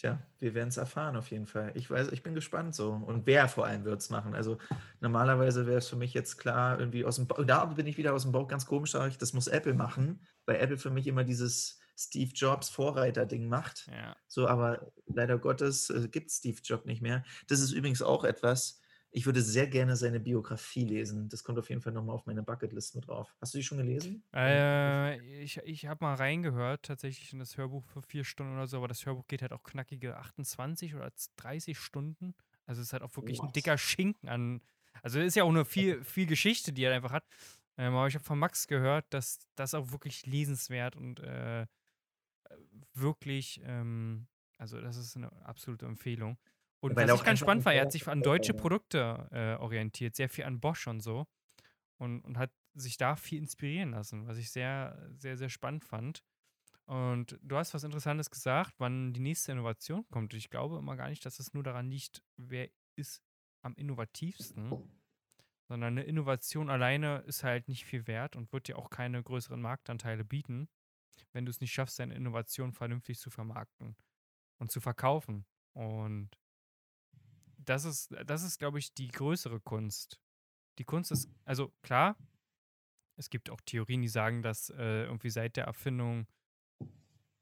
[0.00, 1.72] Tja, wir werden es erfahren auf jeden Fall.
[1.74, 2.90] Ich weiß, ich bin gespannt so.
[2.90, 4.34] Und wer vor allem wird es machen.
[4.34, 4.56] Also
[5.00, 8.14] normalerweise wäre es für mich jetzt klar, irgendwie aus dem Bauch, da bin ich wieder
[8.14, 11.06] aus dem Bauch ganz komisch, sage ich, das muss Apple machen, weil Apple für mich
[11.06, 13.88] immer dieses Steve Jobs Vorreiter-Ding macht.
[13.88, 14.16] Ja.
[14.26, 17.22] So, aber leider Gottes äh, gibt Steve Jobs nicht mehr.
[17.48, 18.79] Das ist übrigens auch etwas,
[19.12, 21.28] ich würde sehr gerne seine Biografie lesen.
[21.28, 23.34] Das kommt auf jeden Fall nochmal auf meine Bucketlist mit drauf.
[23.40, 24.22] Hast du die schon gelesen?
[24.34, 28.76] Äh, ich ich habe mal reingehört, tatsächlich in das Hörbuch für vier Stunden oder so,
[28.76, 32.34] aber das Hörbuch geht halt auch knackige 28 oder 30 Stunden.
[32.66, 33.48] Also es ist halt auch wirklich What?
[33.48, 34.60] ein dicker Schinken an.
[35.02, 37.24] Also es ist ja auch nur viel, viel Geschichte, die er einfach hat.
[37.76, 41.66] Ähm, aber ich habe von Max gehört, dass das auch wirklich lesenswert und äh,
[42.94, 44.26] wirklich, ähm,
[44.58, 46.38] also das ist eine absolute Empfehlung.
[46.80, 50.16] Und Weil was ich ganz spannend war, er hat sich an deutsche Produkte äh, orientiert,
[50.16, 51.26] sehr viel an Bosch und so.
[51.98, 56.24] Und, und hat sich da viel inspirieren lassen, was ich sehr, sehr, sehr spannend fand.
[56.86, 60.34] Und du hast was Interessantes gesagt, wann die nächste Innovation kommt.
[60.34, 63.22] Ich glaube immer gar nicht, dass es nur daran liegt, wer ist
[63.62, 64.90] am innovativsten,
[65.68, 69.60] sondern eine Innovation alleine ist halt nicht viel wert und wird dir auch keine größeren
[69.60, 70.68] Marktanteile bieten,
[71.32, 73.96] wenn du es nicht schaffst, deine Innovation vernünftig zu vermarkten
[74.58, 75.46] und zu verkaufen.
[75.74, 76.39] Und
[77.70, 80.20] das ist, das ist, glaube ich, die größere Kunst.
[80.78, 82.16] Die Kunst ist, also klar,
[83.16, 86.26] es gibt auch Theorien, die sagen, dass äh, irgendwie seit der Erfindung,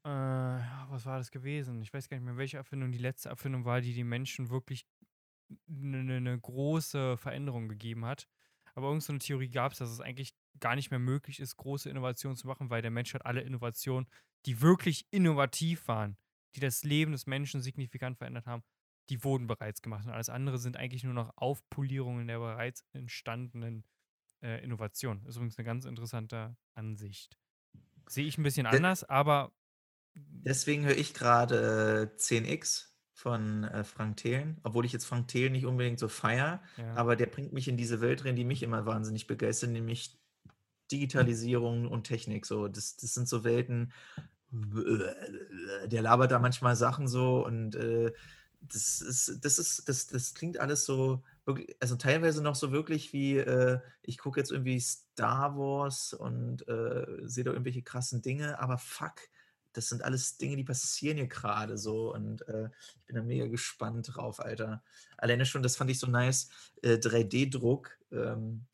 [0.03, 1.81] äh, was war das gewesen?
[1.81, 4.85] Ich weiß gar nicht mehr, welche Erfindung die letzte Erfindung war, die die Menschen wirklich
[5.67, 8.27] eine ne, ne große Veränderung gegeben hat.
[8.75, 12.35] Aber irgendeine Theorie gab es, dass es eigentlich gar nicht mehr möglich ist, große Innovationen
[12.35, 14.07] zu machen, weil der Mensch hat alle Innovationen,
[14.45, 16.17] die wirklich innovativ waren,
[16.55, 18.63] die das Leben des Menschen signifikant verändert haben,
[19.09, 20.05] die wurden bereits gemacht.
[20.05, 23.83] Und alles andere sind eigentlich nur noch Aufpolierungen der bereits entstandenen
[24.41, 25.25] äh, Innovationen.
[25.25, 27.37] Ist übrigens eine ganz interessante Ansicht.
[28.07, 29.51] Sehe ich ein bisschen anders, aber.
[30.15, 35.51] Deswegen höre ich gerade äh, 10x von äh, Frank Thelen, obwohl ich jetzt Frank Thelen
[35.51, 36.93] nicht unbedingt so feier, ja.
[36.95, 40.17] aber der bringt mich in diese Welt rein, die mich immer wahnsinnig begeistert, nämlich
[40.91, 42.45] Digitalisierung und Technik.
[42.45, 43.91] So, das, das sind so Welten,
[44.51, 48.13] der labert da manchmal Sachen so und äh,
[48.61, 53.13] das ist, das ist, das, das klingt alles so, wirklich, also teilweise noch so wirklich
[53.13, 58.59] wie, äh, ich gucke jetzt irgendwie Star Wars und äh, sehe da irgendwelche krassen Dinge,
[58.59, 59.15] aber fuck,
[59.73, 63.47] das sind alles Dinge, die passieren hier gerade so und äh, ich bin da mega
[63.47, 64.83] gespannt drauf, Alter.
[65.17, 66.49] Alleine schon, das fand ich so nice,
[66.83, 67.97] 3D-Druck.
[68.11, 68.65] Äh, ähm,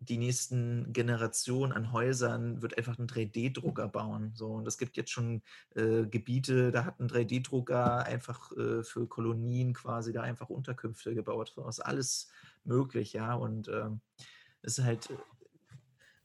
[0.00, 4.32] die nächsten Generationen an Häusern wird einfach einen 3D-Drucker bauen.
[4.34, 5.42] So, und es gibt jetzt schon
[5.74, 11.54] äh, Gebiete, da hat ein 3D-Drucker einfach äh, für Kolonien quasi da einfach Unterkünfte gebaut.
[11.56, 12.28] Das ist alles
[12.64, 13.34] möglich, ja.
[13.34, 14.00] Und ähm,
[14.62, 15.08] es ist halt,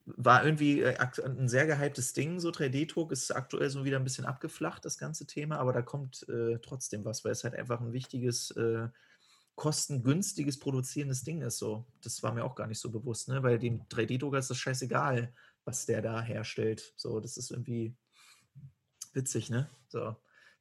[0.05, 2.39] war irgendwie äh, ein sehr gehyptes Ding.
[2.41, 6.27] So 3D-Druck ist aktuell so wieder ein bisschen abgeflacht, das ganze Thema, aber da kommt
[6.27, 8.89] äh, trotzdem was, weil es halt einfach ein wichtiges äh,
[9.61, 11.85] kostengünstiges produzierendes Ding ist so.
[12.01, 13.43] Das war mir auch gar nicht so bewusst, ne?
[13.43, 15.31] Weil dem 3D-Drucker ist das scheißegal,
[15.65, 16.95] was der da herstellt.
[16.97, 17.95] So, das ist irgendwie
[19.13, 19.69] witzig, ne?
[19.87, 19.99] So,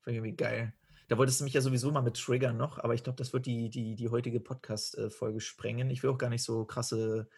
[0.02, 0.74] finde ich irgendwie geil.
[1.08, 3.46] Da wolltest du mich ja sowieso mal mit triggern noch, aber ich glaube, das wird
[3.46, 5.88] die, die, die heutige Podcast-Folge sprengen.
[5.88, 7.30] Ich will auch gar nicht so krasse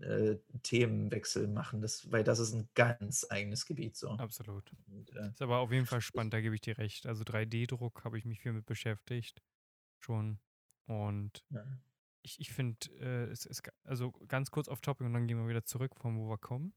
[0.00, 4.10] äh, Themenwechsel machen, das, weil das ist ein ganz eigenes Gebiet so.
[4.10, 4.70] Absolut.
[4.86, 7.06] Und, äh, ist aber auf jeden Fall spannend, da gebe ich dir recht.
[7.06, 9.40] Also 3D-Druck habe ich mich viel mit beschäftigt.
[9.98, 10.38] Schon.
[10.90, 11.64] Und ja.
[12.22, 15.48] ich, ich finde, äh, es ist also ganz kurz auf Topic und dann gehen wir
[15.48, 16.72] wieder zurück, von wo wir kommen.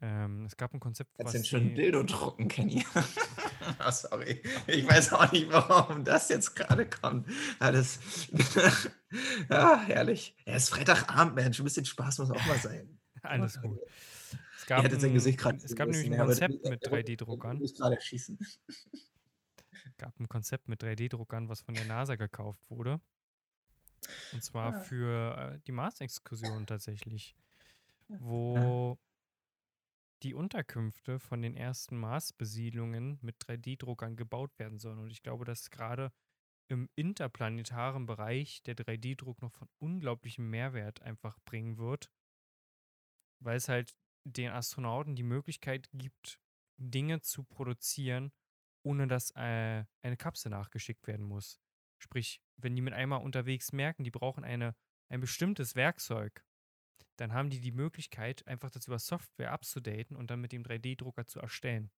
[0.00, 1.32] Ähm, es gab ein Konzept, was.
[1.32, 2.86] Jetzt schon Dildo drucken, Kenny.
[2.94, 4.42] oh, sorry.
[4.68, 7.28] Ich weiß auch nicht, warum das jetzt gerade kommt.
[7.58, 7.98] Alles.
[9.50, 10.36] ja, herrlich.
[10.44, 11.58] Er ist Freitagabend, Mensch.
[11.58, 13.00] Ein bisschen Spaß muss auch mal sein.
[13.22, 13.80] Alles gut.
[14.56, 17.60] Es gab, ein, Gesicht es gab nämlich ein Konzept mit 3D-Druckern.
[17.60, 18.38] Ich gerade schießen.
[18.38, 23.00] Es gab ein Konzept mit 3D-Druckern, was von der NASA gekauft wurde.
[24.32, 24.78] Und zwar ja.
[24.78, 24.80] Ah.
[24.80, 27.36] für äh, die Mars-Exkursion tatsächlich.
[28.08, 28.98] Wo
[30.22, 34.98] die Unterkünfte von den ersten Mars-Besiedlungen mit 3D-Druckern gebaut werden sollen.
[34.98, 36.12] Und ich glaube, dass gerade
[36.68, 42.10] im interplanetaren Bereich der 3D-Druck noch von unglaublichem Mehrwert einfach bringen wird,
[43.40, 43.94] weil es halt
[44.24, 46.40] den Astronauten die Möglichkeit gibt,
[46.76, 48.32] Dinge zu produzieren,
[48.82, 51.60] ohne dass äh, eine Kapsel nachgeschickt werden muss.
[51.98, 54.74] Sprich, wenn die mit einmal unterwegs merken, die brauchen eine,
[55.08, 56.44] ein bestimmtes Werkzeug,
[57.16, 61.26] dann haben die die Möglichkeit, einfach das über Software abzudaten und dann mit dem 3D-Drucker
[61.26, 61.90] zu erstellen,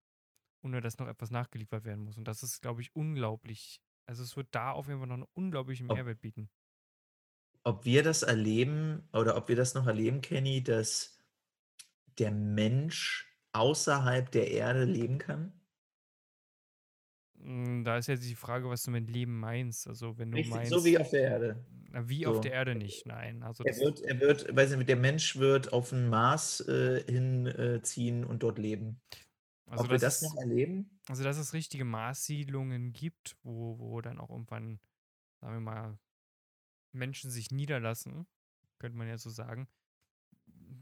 [0.64, 2.18] ohne dass noch etwas nachgeliefert werden muss.
[2.18, 3.82] Und das ist, glaube ich, unglaublich.
[4.06, 6.50] Also es wird da auf jeden Fall noch einen unglaublichen Mehrwert bieten.
[7.64, 11.20] Ob wir das erleben oder ob wir das noch erleben, Kenny, dass
[12.18, 15.60] der Mensch außerhalb der Erde leben kann?
[17.48, 19.88] Hm, da ist jetzt die Frage, was du mit Leben meinst.
[19.88, 20.72] Also wenn du Richtig, meinst.
[20.72, 21.66] so wie auf der Erde.
[21.94, 22.32] Wie so.
[22.32, 23.42] auf der Erde nicht, nein.
[23.42, 28.24] Also er wird, er wird, weiß nicht, der Mensch wird auf den Mars äh, hinziehen
[28.24, 29.00] äh, und dort leben.
[29.66, 31.00] Also Ob wir das noch erleben?
[31.08, 34.80] Also, dass es richtige Marssiedlungen gibt, wo, wo dann auch irgendwann,
[35.40, 36.00] sagen wir mal,
[36.92, 38.28] Menschen sich niederlassen,
[38.78, 39.70] könnte man ja so sagen.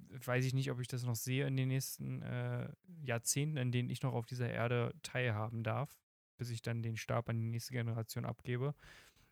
[0.10, 2.70] Weiß ich nicht, ob ich das noch sehe in den nächsten äh,
[3.04, 5.96] Jahrzehnten, in denen ich noch auf dieser Erde teilhaben darf,
[6.38, 8.76] bis ich dann den Stab an die nächste Generation abgebe.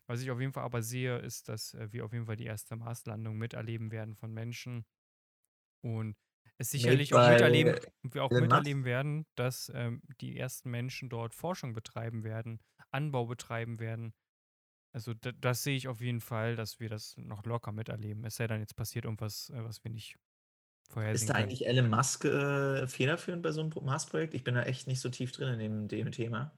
[0.06, 2.44] Was ich auf jeden Fall aber sehe, ist, dass äh, wir auf jeden Fall die
[2.44, 4.84] erste Marslandung miterleben werden von Menschen.
[5.82, 6.16] Und
[6.58, 11.34] es sicherlich nee, auch miterleben, wir auch miterleben werden, dass ähm, die ersten Menschen dort
[11.34, 14.14] Forschung betreiben werden, Anbau betreiben werden.
[14.92, 18.24] Also das sehe ich auf jeden Fall, dass wir das noch locker miterleben.
[18.24, 20.16] Es sei denn, jetzt passiert irgendwas, äh, was wir nicht
[20.90, 21.44] vorhersehen Ist da können.
[21.44, 24.34] eigentlich Elon Musk äh, federführend bei so einem Mars-Projekt?
[24.34, 26.52] Ich bin da echt nicht so tief drin in dem, dem Thema.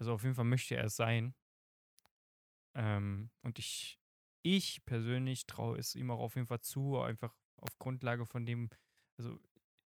[0.00, 1.34] Also auf jeden Fall möchte er es sein.
[2.74, 4.00] Ähm, und ich,
[4.42, 8.70] ich persönlich traue es ihm auch auf jeden Fall zu, einfach auf Grundlage von dem,
[9.18, 9.38] also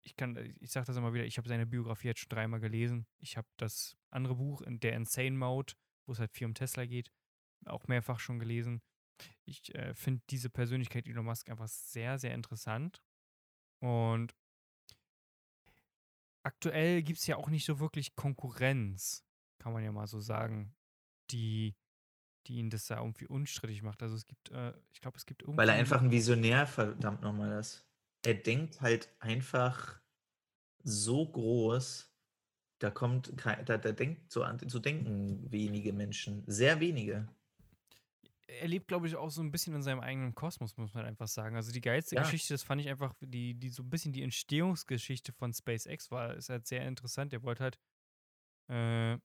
[0.04, 3.06] ich kann, ich sage das immer wieder, ich habe seine Biografie jetzt schon dreimal gelesen.
[3.20, 5.74] Ich habe das andere Buch, der Insane Mode,
[6.06, 7.10] wo es halt viel um Tesla geht,
[7.64, 8.82] auch mehrfach schon gelesen.
[9.44, 13.00] Ich äh, finde diese Persönlichkeit Elon Musk einfach sehr, sehr interessant.
[13.80, 14.34] Und
[16.42, 19.24] aktuell gibt es ja auch nicht so wirklich Konkurrenz,
[19.62, 20.74] kann man ja mal so sagen,
[21.30, 21.74] die
[22.46, 24.02] die ihn das da irgendwie unstrittig macht.
[24.02, 25.58] Also es gibt, äh, ich glaube, es gibt irgendwie.
[25.58, 27.86] Weil er einfach ein Visionär, verdammt nochmal ist.
[28.24, 30.00] Er denkt halt einfach
[30.82, 32.12] so groß,
[32.78, 37.28] da kommt, da, da denkt so an, so denken wenige Menschen, sehr wenige.
[38.46, 41.28] Er lebt, glaube ich, auch so ein bisschen in seinem eigenen Kosmos, muss man einfach
[41.28, 41.56] sagen.
[41.56, 42.22] Also die geilste ja.
[42.22, 46.34] Geschichte, das fand ich einfach, die, die so ein bisschen die Entstehungsgeschichte von SpaceX war,
[46.34, 47.32] ist halt sehr interessant.
[47.32, 47.78] Er wollte halt
[48.68, 49.18] äh,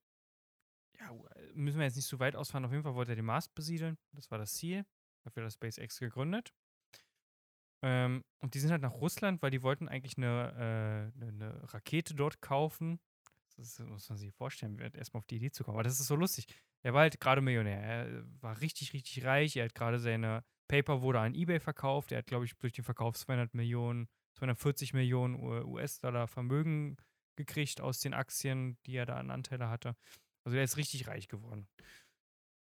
[1.00, 1.12] ja,
[1.54, 2.66] müssen wir jetzt nicht so weit ausfahren.
[2.66, 3.98] Auf jeden Fall wollte er den Mars besiedeln.
[4.14, 4.86] Das war das Ziel.
[5.24, 6.54] Dafür hat SpaceX gegründet.
[7.84, 12.16] Ähm, und die sind halt nach Russland, weil die wollten eigentlich eine, äh, eine Rakete
[12.16, 13.00] dort kaufen.
[13.56, 15.76] Das muss man sich vorstellen, erstmal auf die Idee zu kommen.
[15.76, 16.48] Aber das ist so lustig.
[16.84, 17.82] Er war halt gerade Millionär.
[17.82, 19.56] Er war richtig, richtig reich.
[19.56, 22.12] Er hat gerade seine Paper wurde an Ebay verkauft.
[22.12, 26.98] Er hat, glaube ich, durch den Verkauf 200 Millionen, 240 Millionen US-Dollar Vermögen
[27.36, 29.96] gekriegt aus den Aktien, die er da an Anteile hatte.
[30.48, 31.68] Also er ist richtig reich geworden.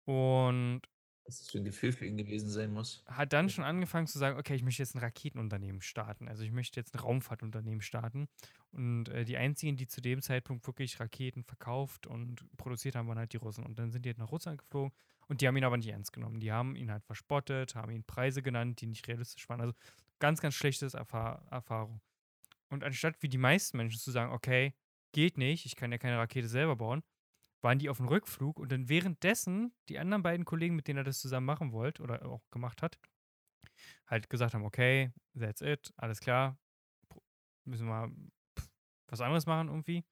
[0.05, 0.83] Und
[1.25, 3.05] was das für ein Gefühl für ihn gewesen sein muss.
[3.07, 6.27] Hat dann schon angefangen zu sagen, okay, ich möchte jetzt ein Raketenunternehmen starten.
[6.27, 8.27] Also ich möchte jetzt ein Raumfahrtunternehmen starten.
[8.73, 13.19] Und äh, die einzigen, die zu dem Zeitpunkt wirklich Raketen verkauft und produziert haben, waren
[13.19, 13.65] halt die Russen.
[13.65, 14.93] Und dann sind die halt nach Russland geflogen
[15.29, 16.41] und die haben ihn aber nicht ernst genommen.
[16.41, 19.61] Die haben ihn halt verspottet, haben ihn Preise genannt, die nicht realistisch waren.
[19.61, 19.75] Also
[20.19, 22.01] ganz, ganz schlechtes Erfahr Erfahrung.
[22.71, 24.75] Und anstatt wie die meisten Menschen zu sagen, okay,
[25.13, 27.03] geht nicht, ich kann ja keine Rakete selber bauen,
[27.63, 31.05] waren die auf dem Rückflug und dann währenddessen die anderen beiden Kollegen, mit denen er
[31.05, 32.99] das zusammen machen wollte oder auch gemacht hat,
[34.07, 36.59] halt gesagt haben, okay, that's it, alles klar,
[37.65, 38.11] müssen wir
[39.09, 40.05] was anderes machen irgendwie,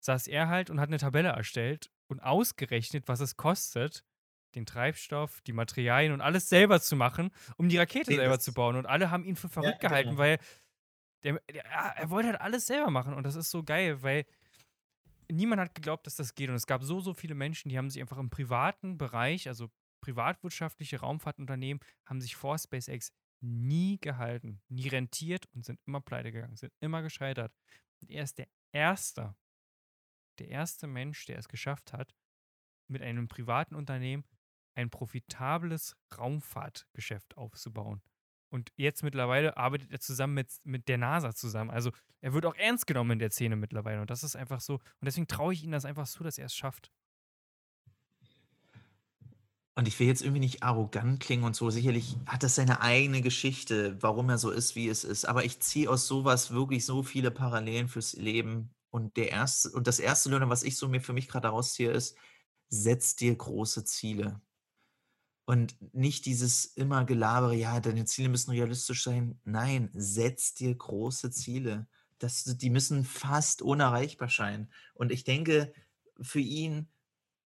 [0.00, 4.04] saß er halt und hat eine Tabelle erstellt und ausgerechnet, was es kostet,
[4.54, 8.52] den Treibstoff, die Materialien und alles selber zu machen, um die Rakete Nee, selber zu
[8.52, 8.76] bauen.
[8.76, 10.20] Und alle haben ihn für verrückt Ja, gehalten, genau.
[10.22, 10.38] weil
[11.24, 13.14] der, der, er wollte halt alles selber machen.
[13.14, 14.26] Und das ist so geil, weil
[15.32, 16.48] niemand hat geglaubt, dass das geht.
[16.48, 19.70] Und es gab so, so viele Menschen, die haben sich einfach im privaten Bereich, also
[20.00, 26.56] privatwirtschaftliche Raumfahrtunternehmen, haben sich vor SpaceX nie gehalten, nie rentiert und sind immer pleite gegangen,
[26.56, 27.52] sind immer gescheitert.
[28.00, 29.34] Und er ist der Erste,
[30.38, 32.14] der erste Mensch, der es geschafft hat,
[32.88, 34.24] mit einem privaten Unternehmen
[34.74, 38.02] ein profitables Raumfahrtgeschäft aufzubauen.
[38.52, 41.70] Und jetzt mittlerweile arbeitet er zusammen mit, mit der NASA zusammen.
[41.70, 41.90] Also
[42.20, 44.00] er wird auch ernst genommen in der Szene mittlerweile.
[44.02, 44.74] Und das ist einfach so.
[44.74, 46.92] Und deswegen traue ich ihm das einfach zu, dass er es schafft.
[49.74, 51.70] Und ich will jetzt irgendwie nicht arrogant klingen und so.
[51.70, 55.24] Sicherlich hat das seine eigene Geschichte, warum er so ist, wie es ist.
[55.24, 58.74] Aber ich ziehe aus sowas wirklich so viele Parallelen fürs Leben.
[58.90, 61.90] Und der erste, und das erste Learning, was ich so mir für mich gerade rausziehe,
[61.90, 62.18] ist,
[62.68, 64.42] setz dir große Ziele.
[65.44, 69.40] Und nicht dieses immer Gelabere, ja, deine Ziele müssen realistisch sein.
[69.44, 71.88] Nein, setz dir große Ziele.
[72.18, 74.70] Das, die müssen fast unerreichbar sein.
[74.94, 75.72] Und ich denke,
[76.20, 76.88] für ihn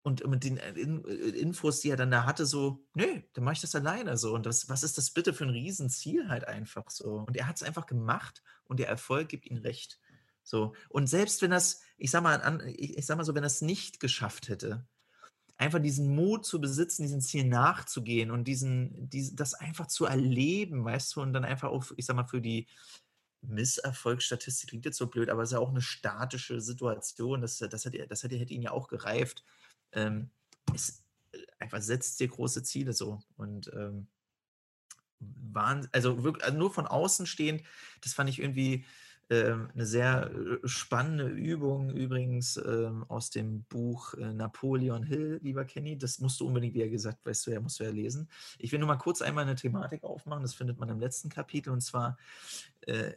[0.03, 3.55] und mit den äh, äh, Infos, die er dann da hatte, so: „Nö, dann mache
[3.55, 6.91] ich das alleine so.“ Und das was ist das bitte für 'n Riesenziel halt einfach
[6.91, 7.25] so?
[7.27, 10.01] Und er hat's einfach gemacht und der Erfolg gibt ihm recht.
[10.45, 10.75] So.
[10.91, 14.49] Und selbst wenn er's ich sage mal ich sage mal so, wenn er's nicht geschafft
[14.49, 14.87] hätte,
[15.59, 20.85] einfach diesen Mut zu besitzen, diesen Ziel nachzugehen und diesen dies das einfach zu erleben,
[20.85, 21.23] weißt du?
[21.23, 22.69] Und dann einfach auch, ich sage mal, für die
[23.43, 27.43] Misserfolgsstatistik klingt jetzt so blöd, aber es ist ja auch 'ne statische Situation.
[27.43, 29.45] Das das hätte das hätte hätte ihn ja auch gereift.
[29.93, 30.31] Ähm,
[30.75, 34.09] es äh, einfach setzt dir große Ziele so und, ähm
[35.21, 37.63] Wahn also wirk also nur von außen stehend,
[38.03, 38.85] das fand ich irgendwie,
[39.31, 45.65] ähm, 'ne sehr, äh, spannende Übung übrigens, ähm, aus dem Buch, äh, Napoleon Hill, lieber
[45.65, 45.99] Kenny.
[45.99, 48.29] Das musst du unbedingt, wie er gesagt weißt du ja, musst du ja lesen.
[48.59, 51.71] Ich will nur mal kurz einmal 'ne Thematik aufmachen, das findet man im letzten Kapitel,
[51.73, 52.19] und zwar,
[52.83, 53.15] äh,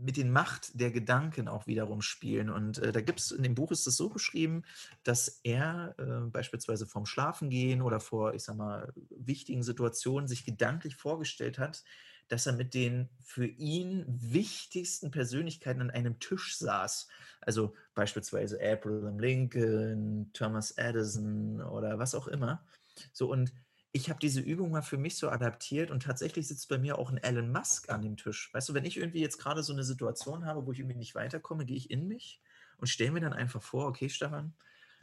[0.00, 2.50] mit den Macht der Gedanken auch wiederum spielen.
[2.50, 4.64] Und, äh, da gibt's in dem Buch ist es so beschrieben,
[5.04, 10.96] dass er, äh, beispielsweise vorm Schlafengehen oder vor, ich sage mal, wichtigen Situationen sich gedanklich
[10.96, 11.84] vorgestellt hat,
[12.28, 17.08] dass er mit den für ihn wichtigsten Persönlichkeiten an einem Tisch saß.
[17.40, 22.66] Also, beispielsweise Abraham Lincoln, Thomas Edison oder was auch immer.
[23.12, 23.52] So, und
[23.92, 27.10] ich habe diese Übung mal für mich so adaptiert und tatsächlich sitzt bei mir auch
[27.10, 28.50] 'n Elon Musk an dem Tisch.
[28.52, 31.14] Weißt du, wenn ich irgendwie jetzt grade so 'ne Situation habe, wo ich irgendwie nicht
[31.14, 32.42] weiterkomme, gehe ich in mich
[32.78, 34.54] und stelle mir dann einfach vor: „Okay, Stefan,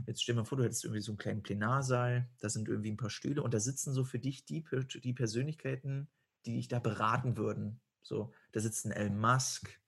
[0.07, 2.97] jetzt stell mal vor, du hättest irgendwie so 'n kleinen Plenarsaal, da sind irgendwie 'n
[2.97, 4.63] paar Stühle und da sitzen so für dich die
[5.03, 6.09] die Persönlichkeiten,
[6.47, 9.79] die dich da beraten würden.“ So, da sitzt 'n Elon Musk,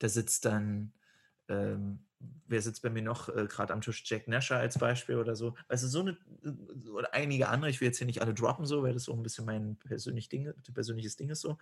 [0.00, 0.94] da sitzt dann,
[1.48, 2.06] ähm
[2.48, 4.02] wer sitzt bei mir noch, äh, grad am Tisch?
[4.06, 5.56] Jack Nasher als Beispiel oder so.
[5.68, 8.66] Weißt du, so 'ne äh, oder einige andere, ich will jetzt hier nicht alle droppen
[8.66, 11.58] so, weil das auch 'n bisschen mein persönlich Ding persönliches Ding ist so.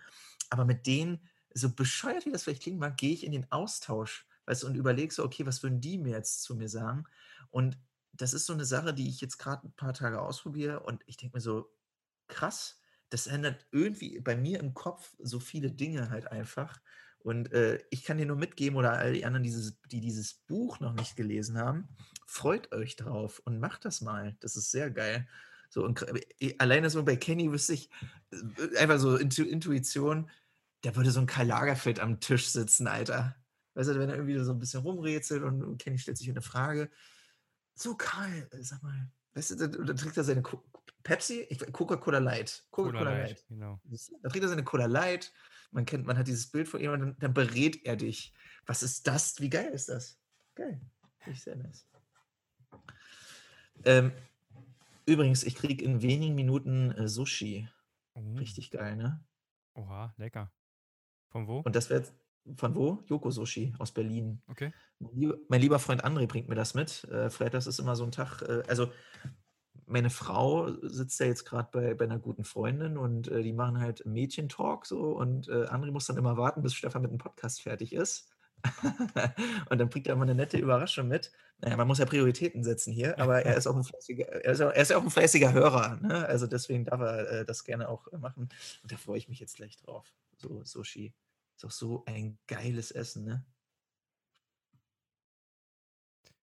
[0.51, 1.21] Aber mit denen,
[1.55, 5.13] so bescheuert wie das vielleicht klingen mag, gehe ich in den Austausch, weißt und überlege
[5.13, 7.05] so: „Okay, was würden die mir jetzt zu mir sagen?“
[7.51, 7.79] Und
[8.13, 11.17] das ist so 'ne Sache, die ich jetzt grad 'n paar Tage ausprobiere und ich
[11.17, 11.69] denke mir so:
[12.29, 12.79] „Krass,
[13.09, 16.81] das ändert irgendwie bei mir im Kopf so viele Dinge halt einfach.“
[17.19, 20.79] Und, äh, ich kann dir nur mitgeben oder all die anderen, dieses die dieses Buch
[20.79, 21.89] noch nicht gelesen haben,
[22.27, 24.37] freut euch drauf und macht das mal.
[24.41, 25.27] Das ist sehr geil.
[25.69, 26.03] So und
[26.39, 27.89] äh, alleine so bei Kenny wüsste ich,
[28.31, 30.29] äh, einfach so Intu Intuition,
[30.83, 33.35] der würde so 'n Karl Lagerfeld am Tisch sitzen, Alter.
[33.75, 36.91] Weißt du, wenn er irgendwie so 'n bisschen rumrätselt und Kenny stellt sich 'ne Frage:
[37.75, 40.43] „So Karl, äh, sag mal“ weißt du, dann trinkt er seine
[41.05, 41.47] Pepsi?
[41.71, 42.65] Coca-Cola Light.
[42.71, 43.45] Cola Coca-Cola Light, Light.
[43.47, 43.79] genau.
[43.85, 45.31] Dann trinkt er seine Cola Light.
[45.71, 48.33] Man kennt man hat dieses Bild von ihm und dann dann berät er dich.
[48.65, 49.39] Was ist das?
[49.39, 50.19] Wie geil ist das?
[50.55, 50.81] Geil.
[51.27, 51.87] Ich sehr nice.
[53.83, 54.11] Ähm,
[55.05, 57.67] übrigens, ich kriege in wenigen Minuten, äh, Sushi.
[58.15, 58.33] Oh.
[58.39, 59.23] Richtig geil, ne?
[59.75, 60.51] Oha, lecker.
[61.29, 61.59] Von wo?
[61.59, 62.13] Und das wäre jetzt
[62.57, 63.03] von wo?
[63.07, 64.41] Yoko Sushi aus Berlin.
[64.47, 64.71] Okay.
[64.99, 67.03] Mein lieber mein lieber Freund André bringt mir das mit.
[67.05, 68.91] Äh, freitags ist immer so 'n Tag, äh also,
[69.87, 73.79] meine Frau sitzt da jetzt grad bei bei 'ner guten Freundin und, äh, die machen
[73.79, 77.61] halt Mädchentalk so und, äh, André muss dann immer warten, bis Stefan mit 'm Podcast
[77.61, 78.29] fertig ist.
[79.69, 81.31] Und dann bringt er immer 'ne nette Überraschung mit.
[81.59, 84.51] Na ja, man muss ja Prioritäten setzen hier, aber er ist auch 'n fleißiger er
[84.53, 86.25] ist ja er ist ja auch 'n fleißiger Hörer, ne?
[86.27, 88.49] Also, deswegen darf er, äh, das gerne auch, machen.
[88.83, 90.13] Und da freue ich mich jetzt gleich drauf.
[90.37, 91.13] So Sushi.
[91.57, 93.45] Ist auch so ein geiles Essen, ne?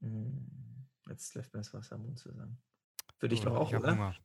[0.03, 2.59] Hm, Jetzt läuft mir das Wasser im Mund zusammen.
[3.23, 3.93] Für dich Oh, doch auch, ich oder?
[3.93, 4.17] Hunger.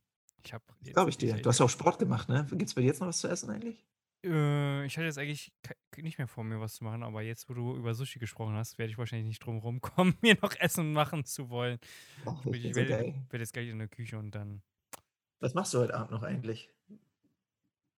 [0.43, 1.35] Ich habe glaube ich dir.
[1.35, 2.47] Du hast ja auch Sport gemacht, ne?
[2.49, 3.85] Gibt es bei dir jetzt noch was zu essen eigentlich?
[4.25, 5.53] äh, ich hatte jetzt eigentlich
[5.97, 8.79] nicht mehr vor, mir was zu machen, aber jetzt, wo du über Sushi gesprochen hast,
[8.79, 11.77] werde ich wahrscheinlich nicht drum rumkommen, mir noch Essen machen zu wollen.
[12.25, 14.63] Ach, Ich, bin so werde, werde jetzt gleich in der Küche und dann.
[15.41, 16.71] Was machst du heute Abend noch eigentlich?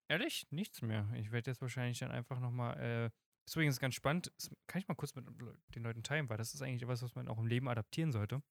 [0.10, 0.47] Ehrlich?
[0.50, 1.08] Nichts mehr.
[1.16, 2.78] Ich werde jetzt wahrscheinlich dann einfach nochmal.
[2.78, 3.10] Äh,
[3.47, 4.34] ist übrigens ganz spannend.
[4.36, 5.26] Das kann ich mal kurz mit
[5.76, 8.43] den Leuten teilen, weil das ist eigentlich etwas, was man auch im Leben adaptieren sollte.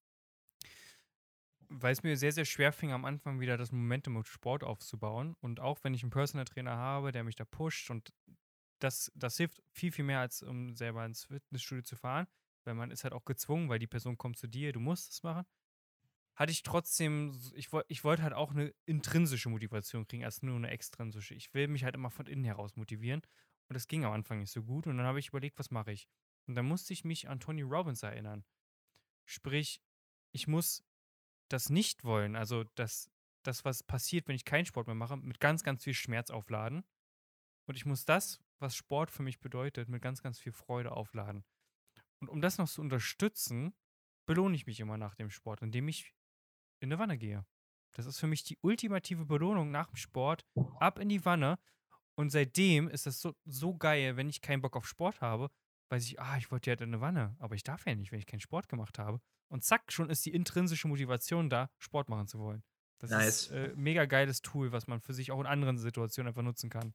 [1.70, 5.36] Weil es mir sehr, sehr schwer fing, am Anfang wieder das Momentum mit Sport aufzubauen.
[5.40, 8.12] Und auch wenn ich einen Personal Trainer habe, der mich da pusht und
[8.78, 12.26] das, das hilft viel, viel mehr, als um selber ins Fitnessstudio zu fahren.
[12.64, 15.22] Weil man ist halt auch gezwungen, weil die Person kommt zu dir, du musst es
[15.22, 15.46] machen.
[16.36, 20.70] Hatte ich trotzdem, ich, ich wollte halt auch eine intrinsische Motivation kriegen, als nur eine
[20.70, 21.34] extrinsische.
[21.34, 23.22] Ich will mich halt immer von innen heraus motivieren.
[23.68, 24.86] Und das ging am Anfang nicht so gut.
[24.86, 26.08] Und dann habe ich überlegt, was mache ich?
[26.46, 28.44] Und dann musste ich mich an Tony Robbins erinnern.
[29.26, 29.82] Sprich,
[30.32, 30.84] ich muss
[31.48, 33.10] das nicht wollen, also das,
[33.42, 36.84] das, was passiert, wenn ich keinen Sport mehr mache, mit ganz, ganz viel Schmerz aufladen.
[37.66, 41.44] Und ich muss das, was Sport für mich bedeutet, mit ganz, ganz viel Freude aufladen.
[42.20, 43.74] Und um das noch zu unterstützen,
[44.26, 46.14] belohne ich mich immer nach dem Sport, indem ich
[46.80, 47.46] in eine Wanne gehe.
[47.92, 50.44] Das ist für mich die ultimative Belohnung nach dem Sport.
[50.78, 51.58] Ab in die Wanne.
[52.14, 55.50] Und seitdem ist das so, so geil, wenn ich keinen Bock auf Sport habe,
[55.90, 57.36] weiß ich, ah, ich wollte ja halt in eine Wanne.
[57.38, 59.20] Aber ich darf ja nicht, wenn ich keinen Sport gemacht habe.
[59.48, 62.62] Und zack, schon ist die intrinsische Motivation da, Sport machen zu wollen.
[62.98, 63.46] Das Nice.
[63.46, 66.68] ist äh, mega geiles Tool, was man für sich auch in anderen Situationen einfach nutzen
[66.68, 66.94] kann.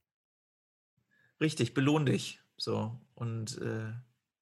[1.40, 2.40] Richtig, belohn dich.
[2.56, 3.00] So.
[3.14, 3.92] Und äh,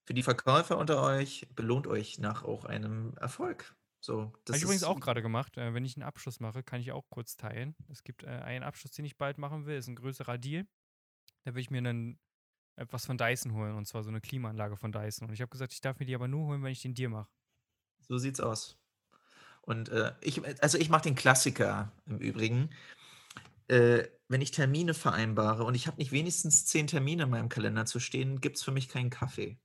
[0.05, 3.75] für die Verkäufer unter euch, belohnt euch nach auch einem Erfolg.
[4.01, 5.57] So, das Habe ich übrigens auch gerade gemacht.
[5.57, 7.77] Äh, wenn ich einen Abschluss mache, kann ich auch kurz teilen.
[7.89, 9.77] Es gibt äh, einen Abschluss, den ich bald machen will.
[9.77, 10.67] Ist ein größerer Deal.
[11.45, 12.19] Da will ich mir einen
[12.77, 13.77] etwas von Dyson holen.
[13.77, 15.29] Und zwar so eine Klimaanlage von Dyson.
[15.29, 17.11] Und ich habe gesagt, ich darf mir die aber nur holen, wenn ich den Deal
[17.11, 17.29] mache.
[18.01, 18.79] So sieht's aus.
[19.63, 22.71] Und äh, ich, also ich mache den Klassiker im Übrigen.
[23.69, 27.87] Äh, wenn ich Termine vereinbare und ich habe nicht wenigstens zehn Termine in meinem Kalender
[27.87, 29.59] zu stehen, gibt es für mich keinen Kaffee.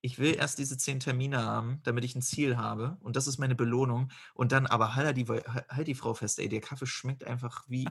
[0.00, 2.96] Ich will erst diese zehn Termine haben, damit ich ein Ziel habe.
[3.00, 4.12] Und das ist meine Belohnung.
[4.34, 7.86] Und dann aber halt die, halt die Frau fest, ey, der Kaffee schmeckt einfach wie.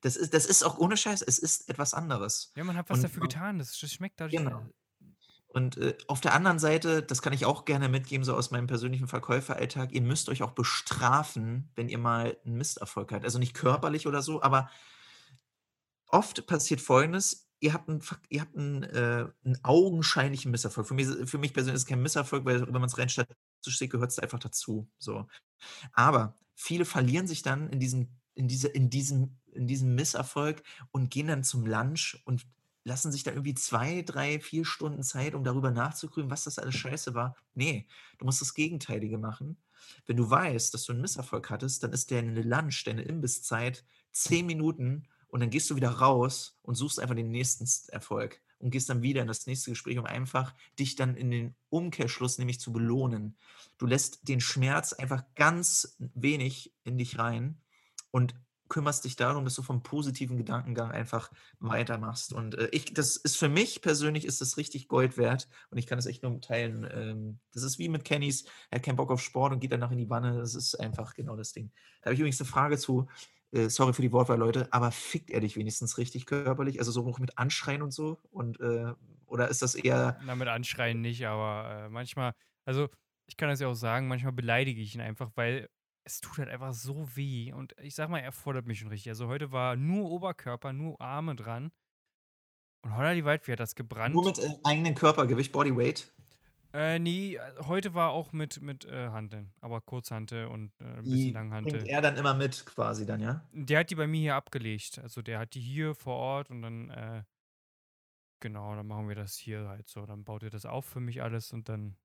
[0.00, 2.52] Das ist, das ist auch ohne Scheiß, es ist etwas anderes.
[2.56, 3.58] Ja, man hat was Und dafür man- getan.
[3.58, 4.36] Das, das schmeckt dadurch.
[4.42, 4.60] Genau.
[4.60, 5.04] äh,
[5.48, 8.66] Und äh, auf der anderen Seite, das kann ich auch gerne mitgeben, so aus meinem
[8.66, 13.24] persönlichen Verkäuferalltag, ihr müsst euch auch bestrafen, wenn ihr mal einen Misserfolg habt.
[13.24, 14.70] Also nicht körperlich oder so, aber
[16.08, 20.86] oft passiert Folgendes, ihr habt einen, ihr habt einen, äh, einen augenscheinlichen Misserfolg.
[20.86, 23.78] Für mich, für mich persönlich ist es kein Misserfolg, weil wenn man es rein statistisch
[23.78, 24.88] sieht, gehört es einfach dazu.
[24.98, 25.26] So.
[25.92, 30.62] Aber viele verlieren sich dann in diesem, in diese, in diesem, in diesem Misserfolg
[30.92, 32.46] und gehen dann zum Lunch und
[32.84, 36.76] lassen sich da irgendwie zwei, drei, vier Stunden Zeit, um darüber nachzugrüben, was das alles
[36.76, 37.34] scheiße war.
[37.54, 39.56] Nee, du musst das Gegenteilige machen.
[40.06, 44.46] Wenn du weißt, dass du einen Misserfolg hattest, dann ist deine Lunch, deine Imbisszeit zehn
[44.46, 48.88] Minuten und dann gehst du wieder raus und suchst einfach den nächsten Erfolg und gehst
[48.88, 52.72] dann wieder in das nächste Gespräch, um einfach dich dann in den Umkehrschluss nämlich zu
[52.72, 53.36] belohnen.
[53.78, 57.60] Du lässt den Schmerz einfach ganz wenig in dich rein
[58.16, 58.34] und
[58.70, 62.32] kümmerst dich darum, dass du vom positiven Gedankengang einfach weitermachst.
[62.32, 65.86] Und äh, ich, das ist für mich persönlich ist das richtig Gold wert und ich
[65.86, 66.88] kann es echt nur teilen.
[66.90, 69.90] Ähm, das ist wie mit Kennys, er hat keinen Bock auf Sport und geht danach
[69.90, 70.38] in die Wanne.
[70.38, 71.70] Das ist einfach genau das Ding.
[72.00, 73.06] Da habe ich übrigens eine Frage zu.
[73.52, 76.78] Äh, sorry für die Wortwahl, Leute, aber fickt er dich wenigstens richtig körperlich?
[76.78, 78.18] Also so auch mit Anschreien und so?
[78.30, 78.94] Und äh,
[79.26, 82.32] oder ist das eher Na, mit Anschreien nicht, aber äh, manchmal,
[82.64, 82.88] also
[83.26, 85.68] ich kann das ja auch sagen, manchmal beleidige ich ihn einfach, weil
[86.06, 87.52] es tut halt einfach so weh.
[87.52, 89.10] Und ich sag mal, er fordert mich schon richtig.
[89.10, 91.72] Also heute war nur Oberkörper, nur Arme dran.
[92.82, 94.14] Und holla die Waldfee hat das gebrannt.
[94.14, 96.12] nur mit äh, eigenem Körpergewicht, Bodyweight?
[96.72, 101.04] Äh, nee, äh, heute war auch mit, mit äh, Hanteln, aber Kurzhantel und äh, ein
[101.04, 101.32] Die bisschen
[101.62, 101.86] bringt Langhantel.
[101.86, 103.48] er dann immer mit quasi dann, ja?
[103.52, 104.98] Der hat die bei mir hier abgelegt.
[105.00, 107.24] Also der hat die hier vor Ort und dann, äh,
[108.40, 110.06] genau, dann machen wir das hier halt so.
[110.06, 111.96] Dann baut er das auf für mich alles und dann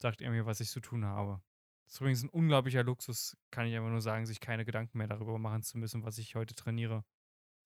[0.00, 1.42] sagt er mir, was ich zu tun habe.
[1.88, 5.08] Das ist übrigens ein unglaublicher Luxus, kann ich einfach nur sagen, sich keine Gedanken mehr
[5.08, 7.02] darüber machen zu müssen, was ich heute trainiere.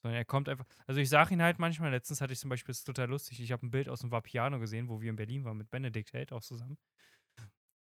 [0.01, 0.65] Sondern er kommt einfach.
[0.87, 3.41] Also ich sage ihn halt manchmal, letztens hatte ich zum Beispiel, das ist total lustig,
[3.41, 6.13] ich habe ein Bild aus dem Vapiano gesehen, wo wir in Berlin waren mit Benedikt
[6.13, 6.79] Held auch zusammen.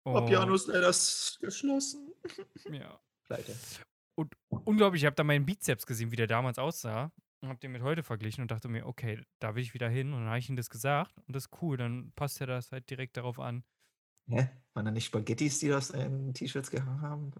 [0.05, 2.13] Vapiano ist leider geschlossen.
[2.71, 3.01] Ja.
[3.25, 3.53] Pleite.
[4.15, 7.11] Und unglaublich, ich habe da meinen Bizeps gesehen, wie der damals aussah.
[7.41, 10.13] Und habe den mit heute verglichen und dachte mir, okay, da will ich wieder hin.
[10.13, 11.17] Und dann habe ich ihm das gesagt.
[11.27, 13.63] Und das ist cool, dann passt er das halt direkt darauf an.
[14.29, 14.49] Hä?
[14.73, 17.31] Waren da nicht Spaghettis, die das in T-Shirts gehangen haben?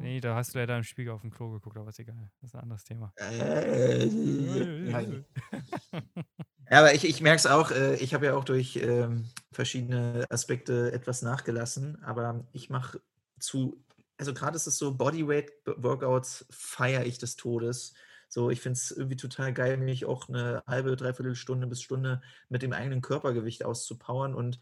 [0.00, 2.30] Nee, da hast du leider im Spiegel auf dem Klo geguckt, aber ist egal.
[2.40, 3.12] Das ist ein anderes Thema.
[3.16, 5.24] Äh, ja, ja.
[6.70, 10.24] Ja, aber ich, ich merke es auch, äh, ich habe ja auch durch ähm, verschiedene
[10.30, 13.00] Aspekte etwas nachgelassen, aber ich mache
[13.38, 13.84] zu,
[14.16, 17.94] also gerade ist es so, Bodyweight-Workouts feiere ich des Todes.
[18.28, 22.22] So, ich finde es irgendwie total geil, mich auch eine halbe, dreiviertel Stunde bis Stunde
[22.48, 24.58] mit dem eigenen Körpergewicht auszupowern und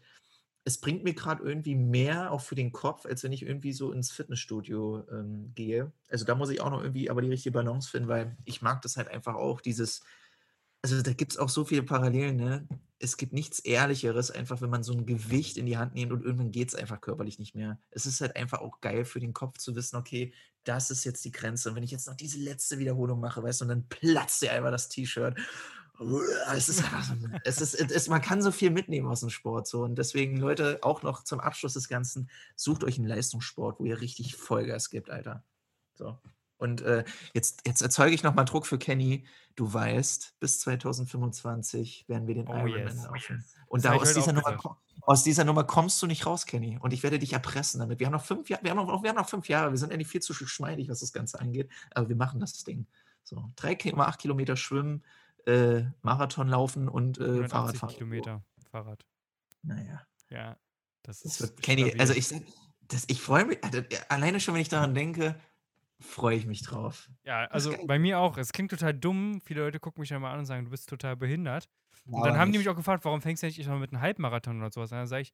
[0.65, 3.91] es bringt mir gerade irgendwie mehr auch für den Kopf, als wenn ich irgendwie so
[3.91, 5.91] ins Fitnessstudio ähm, gehe.
[6.09, 8.81] Also da muss ich auch noch irgendwie aber die richtige Balance finden, weil ich mag
[8.81, 10.03] das halt einfach auch, dieses,
[10.81, 12.67] also da gibt es auch so viele Parallelen, ne?
[12.99, 16.23] Es gibt nichts Ehrlicheres, einfach wenn man so ein Gewicht in die Hand nimmt und
[16.23, 17.77] irgendwann geht es einfach körperlich nicht mehr.
[17.91, 20.33] Es ist halt einfach auch geil für den Kopf zu wissen, okay,
[20.63, 21.69] das ist jetzt die Grenze.
[21.69, 24.53] Und wenn ich jetzt noch diese letzte Wiederholung mache, weißt du, und dann platzt dir
[24.53, 25.37] einfach das T-Shirt
[26.53, 26.83] es ist,
[27.43, 29.67] es ist, es ist, man kann so viel mitnehmen aus dem Sport.
[29.67, 29.83] So.
[29.83, 34.01] Und deswegen, Leute, auch noch zum Abschluss des Ganzen, sucht euch einen Leistungssport, wo ihr
[34.01, 35.43] richtig Vollgas gibt, Alter.
[35.93, 36.17] So.
[36.57, 39.25] Und äh, jetzt, jetzt erzeuge ich nochmal Druck für Kenny.
[39.55, 43.03] Du weißt, bis 2025 werden wir den oh, Ironman yes.
[43.03, 43.45] laufen.
[43.67, 46.79] Und da aus dieser, Nummer, aus dieser Nummer kommst du nicht raus, Kenny.
[46.81, 47.99] Und ich werde dich erpressen damit.
[47.99, 49.71] Wir haben noch fünf, wir haben noch, wir haben noch fünf Jahre.
[49.71, 51.69] Wir sind eigentlich viel zu geschmeidig, was das Ganze angeht.
[51.91, 52.87] Aber wir machen das Ding.
[53.23, 55.03] So, 3,8 Kilometer schwimmen,
[55.45, 57.93] äh, Marathon laufen und äh, Fahrrad fahren.
[57.93, 59.05] Kilometer Fahrrad.
[59.61, 60.05] Naja.
[60.29, 60.57] Ja,
[61.03, 61.61] das, das ist.
[61.61, 62.29] Kenny, also ich,
[62.81, 65.39] das, ich freue mich, also, alleine schon, wenn ich daran denke,
[65.99, 67.09] freue ich mich drauf.
[67.23, 68.37] Ja, also bei mir auch.
[68.37, 69.41] Es klingt total dumm.
[69.41, 71.69] Viele Leute gucken mich dann mal an und sagen, du bist total behindert.
[72.05, 72.55] Und dann haben nicht.
[72.55, 74.99] die mich auch gefragt, warum fängst du nicht mal mit einem Halbmarathon oder sowas an?
[74.99, 75.33] Dann sage ich,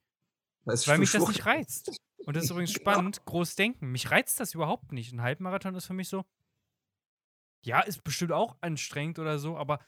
[0.66, 1.99] weil mich das nicht reizt.
[2.26, 3.91] Und das ist übrigens spannend, groß denken.
[3.91, 5.12] Mich reizt das überhaupt nicht.
[5.14, 6.26] Ein Halbmarathon ist für mich so,
[7.62, 9.80] ja, ist bestimmt auch anstrengend oder so, aber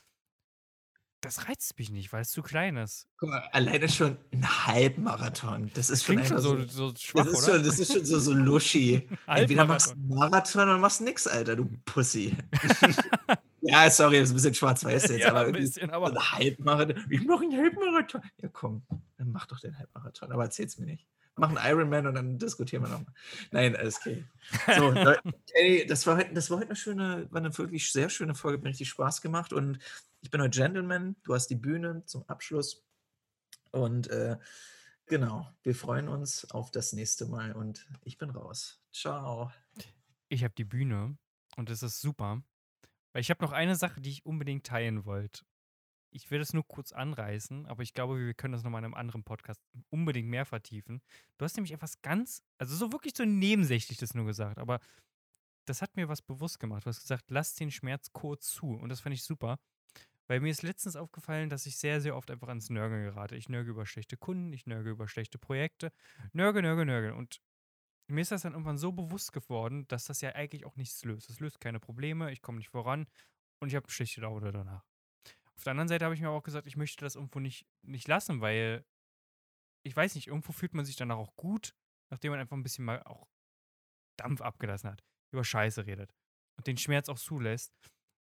[1.21, 3.07] das reizt mich nicht, weil es zu klein ist.
[3.17, 5.71] Guck mal, alleine schon ein Halbmarathon.
[5.75, 7.55] Das ist schon schon so, so schwach, das ist oder?
[7.55, 9.07] Schon, das ist schon so, so luschi.
[9.27, 12.35] Entweder machst du einen Marathon oder machst nix, Alter, du Pussy.
[13.61, 17.05] ja, sorry, das ist ein bisschen schwarz-weiß jetzt, ja, aber, ein bisschen, aber ein Halbmarathon.
[17.09, 18.21] Ich mache einen Halbmarathon.
[18.41, 18.81] Ja, komm,
[19.17, 21.07] dann mach doch den Halbmarathon, aber erzähl's mir nicht
[21.41, 23.13] mach einen Ironman und dann diskutieren wir nochmal.
[23.49, 24.23] Nein, alles okay.
[24.77, 24.93] So,
[25.55, 28.57] ey, das war, heute, das war heute eine schöne, war eine wirklich sehr schöne Folge,
[28.57, 29.79] hat mir richtig Spaß gemacht und
[30.21, 32.85] ich bin heute Gentleman, du hast die Bühne zum Abschluss
[33.71, 34.37] und äh,
[35.07, 38.79] genau, wir freuen uns auf das nächste Mal und ich bin raus.
[38.93, 39.51] Ciao.
[40.29, 41.17] Ich habe die Bühne
[41.57, 42.43] und das ist super,
[43.13, 45.41] weil ich habe noch eine Sache, die ich unbedingt teilen wollte
[46.11, 48.93] ich will das nur kurz anreißen, aber ich glaube, wir können das nochmal in einem
[48.93, 51.01] anderen Podcast unbedingt mehr vertiefen.
[51.37, 54.79] Du hast nämlich etwas ganz, also so wirklich so nebensächlich das nur gesagt, aber
[55.65, 56.85] das hat mir was bewusst gemacht.
[56.85, 58.67] Du hast gesagt, lass den Schmerz kurz zu.
[58.67, 59.59] Und das fand ich super.
[60.27, 63.35] Weil mir ist letztens aufgefallen, dass ich sehr, sehr oft einfach ans Nörgeln gerate.
[63.35, 65.91] Ich nörge über schlechte Kunden, ich nörge über schlechte Projekte.
[66.33, 67.15] Nörge, nörge, nörge.
[67.15, 67.41] Und
[68.07, 71.29] mir ist das dann irgendwann so bewusst geworden, dass das ja eigentlich auch nichts löst.
[71.29, 73.07] Es löst keine Probleme, ich komme nicht voran
[73.59, 74.90] und ich habe schlechte Laune danach.
[75.61, 78.07] Auf der anderen Seite habe ich mir auch gesagt, ich möchte das irgendwo nicht, nicht
[78.07, 78.83] lassen, weil
[79.85, 81.75] ich weiß nicht, irgendwo fühlt man sich danach auch gut,
[82.09, 83.29] nachdem man einfach ein bisschen mal auch
[84.17, 86.15] Dampf abgelassen hat, über Scheiße redet
[86.57, 87.75] und den Schmerz auch zulässt.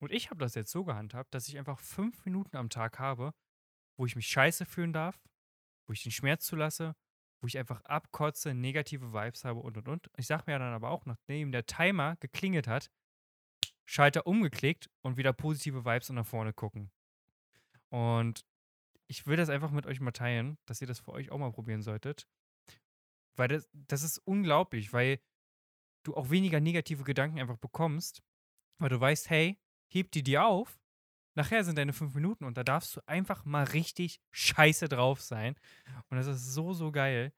[0.00, 3.34] Und ich habe das jetzt so gehandhabt, dass ich einfach fünf Minuten am Tag habe,
[3.98, 5.20] wo ich mich scheiße fühlen darf,
[5.88, 6.94] wo ich den Schmerz zulasse,
[7.42, 10.08] wo ich einfach abkotze, negative Vibes habe und und und.
[10.16, 12.92] Ich sage mir dann aber auch, nachdem der Timer geklingelt hat,
[13.86, 16.92] Schalter umgeklickt und wieder positive Vibes und nach vorne gucken.
[17.94, 18.44] Und
[19.06, 21.52] ich will das einfach mit euch mal teilen, dass ihr das für euch auch mal
[21.52, 22.26] probieren solltet.
[23.36, 25.20] Weil das, das ist unglaublich, weil
[26.02, 28.24] du auch weniger negative Gedanken einfach bekommst,
[28.80, 30.80] weil du weißt, hey, heb die dir auf,
[31.36, 35.54] nachher sind deine fünf Minuten und da darfst du einfach mal richtig scheiße drauf sein.
[36.10, 37.32] Und das ist so, so geil.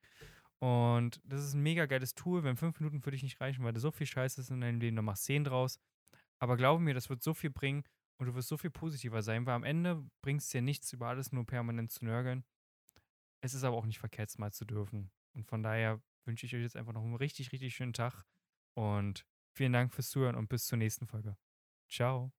[0.58, 3.74] Und das ist ein mega geiles Tool, wenn fünf Minuten für dich nicht reichen, weil
[3.74, 5.78] du so viel Scheiße ist in deinem Leben, dann machst zehn draus.
[6.38, 7.84] Aber glaube mir, das wird so viel bringen
[8.18, 11.32] und du wirst so viel positiver sein, weil am Ende bringst dir nichts, über alles
[11.32, 12.44] nur permanent zu nörgeln.
[13.40, 15.10] Es ist aber auch nicht verkehrt, mal zu dürfen.
[15.34, 18.24] Und von daher wünsche ich euch jetzt einfach noch einen richtig, richtig schönen Tag.
[18.74, 21.36] Und vielen Dank fürs Zuhören und bis zur nächsten Folge.
[21.88, 22.32] Ciao.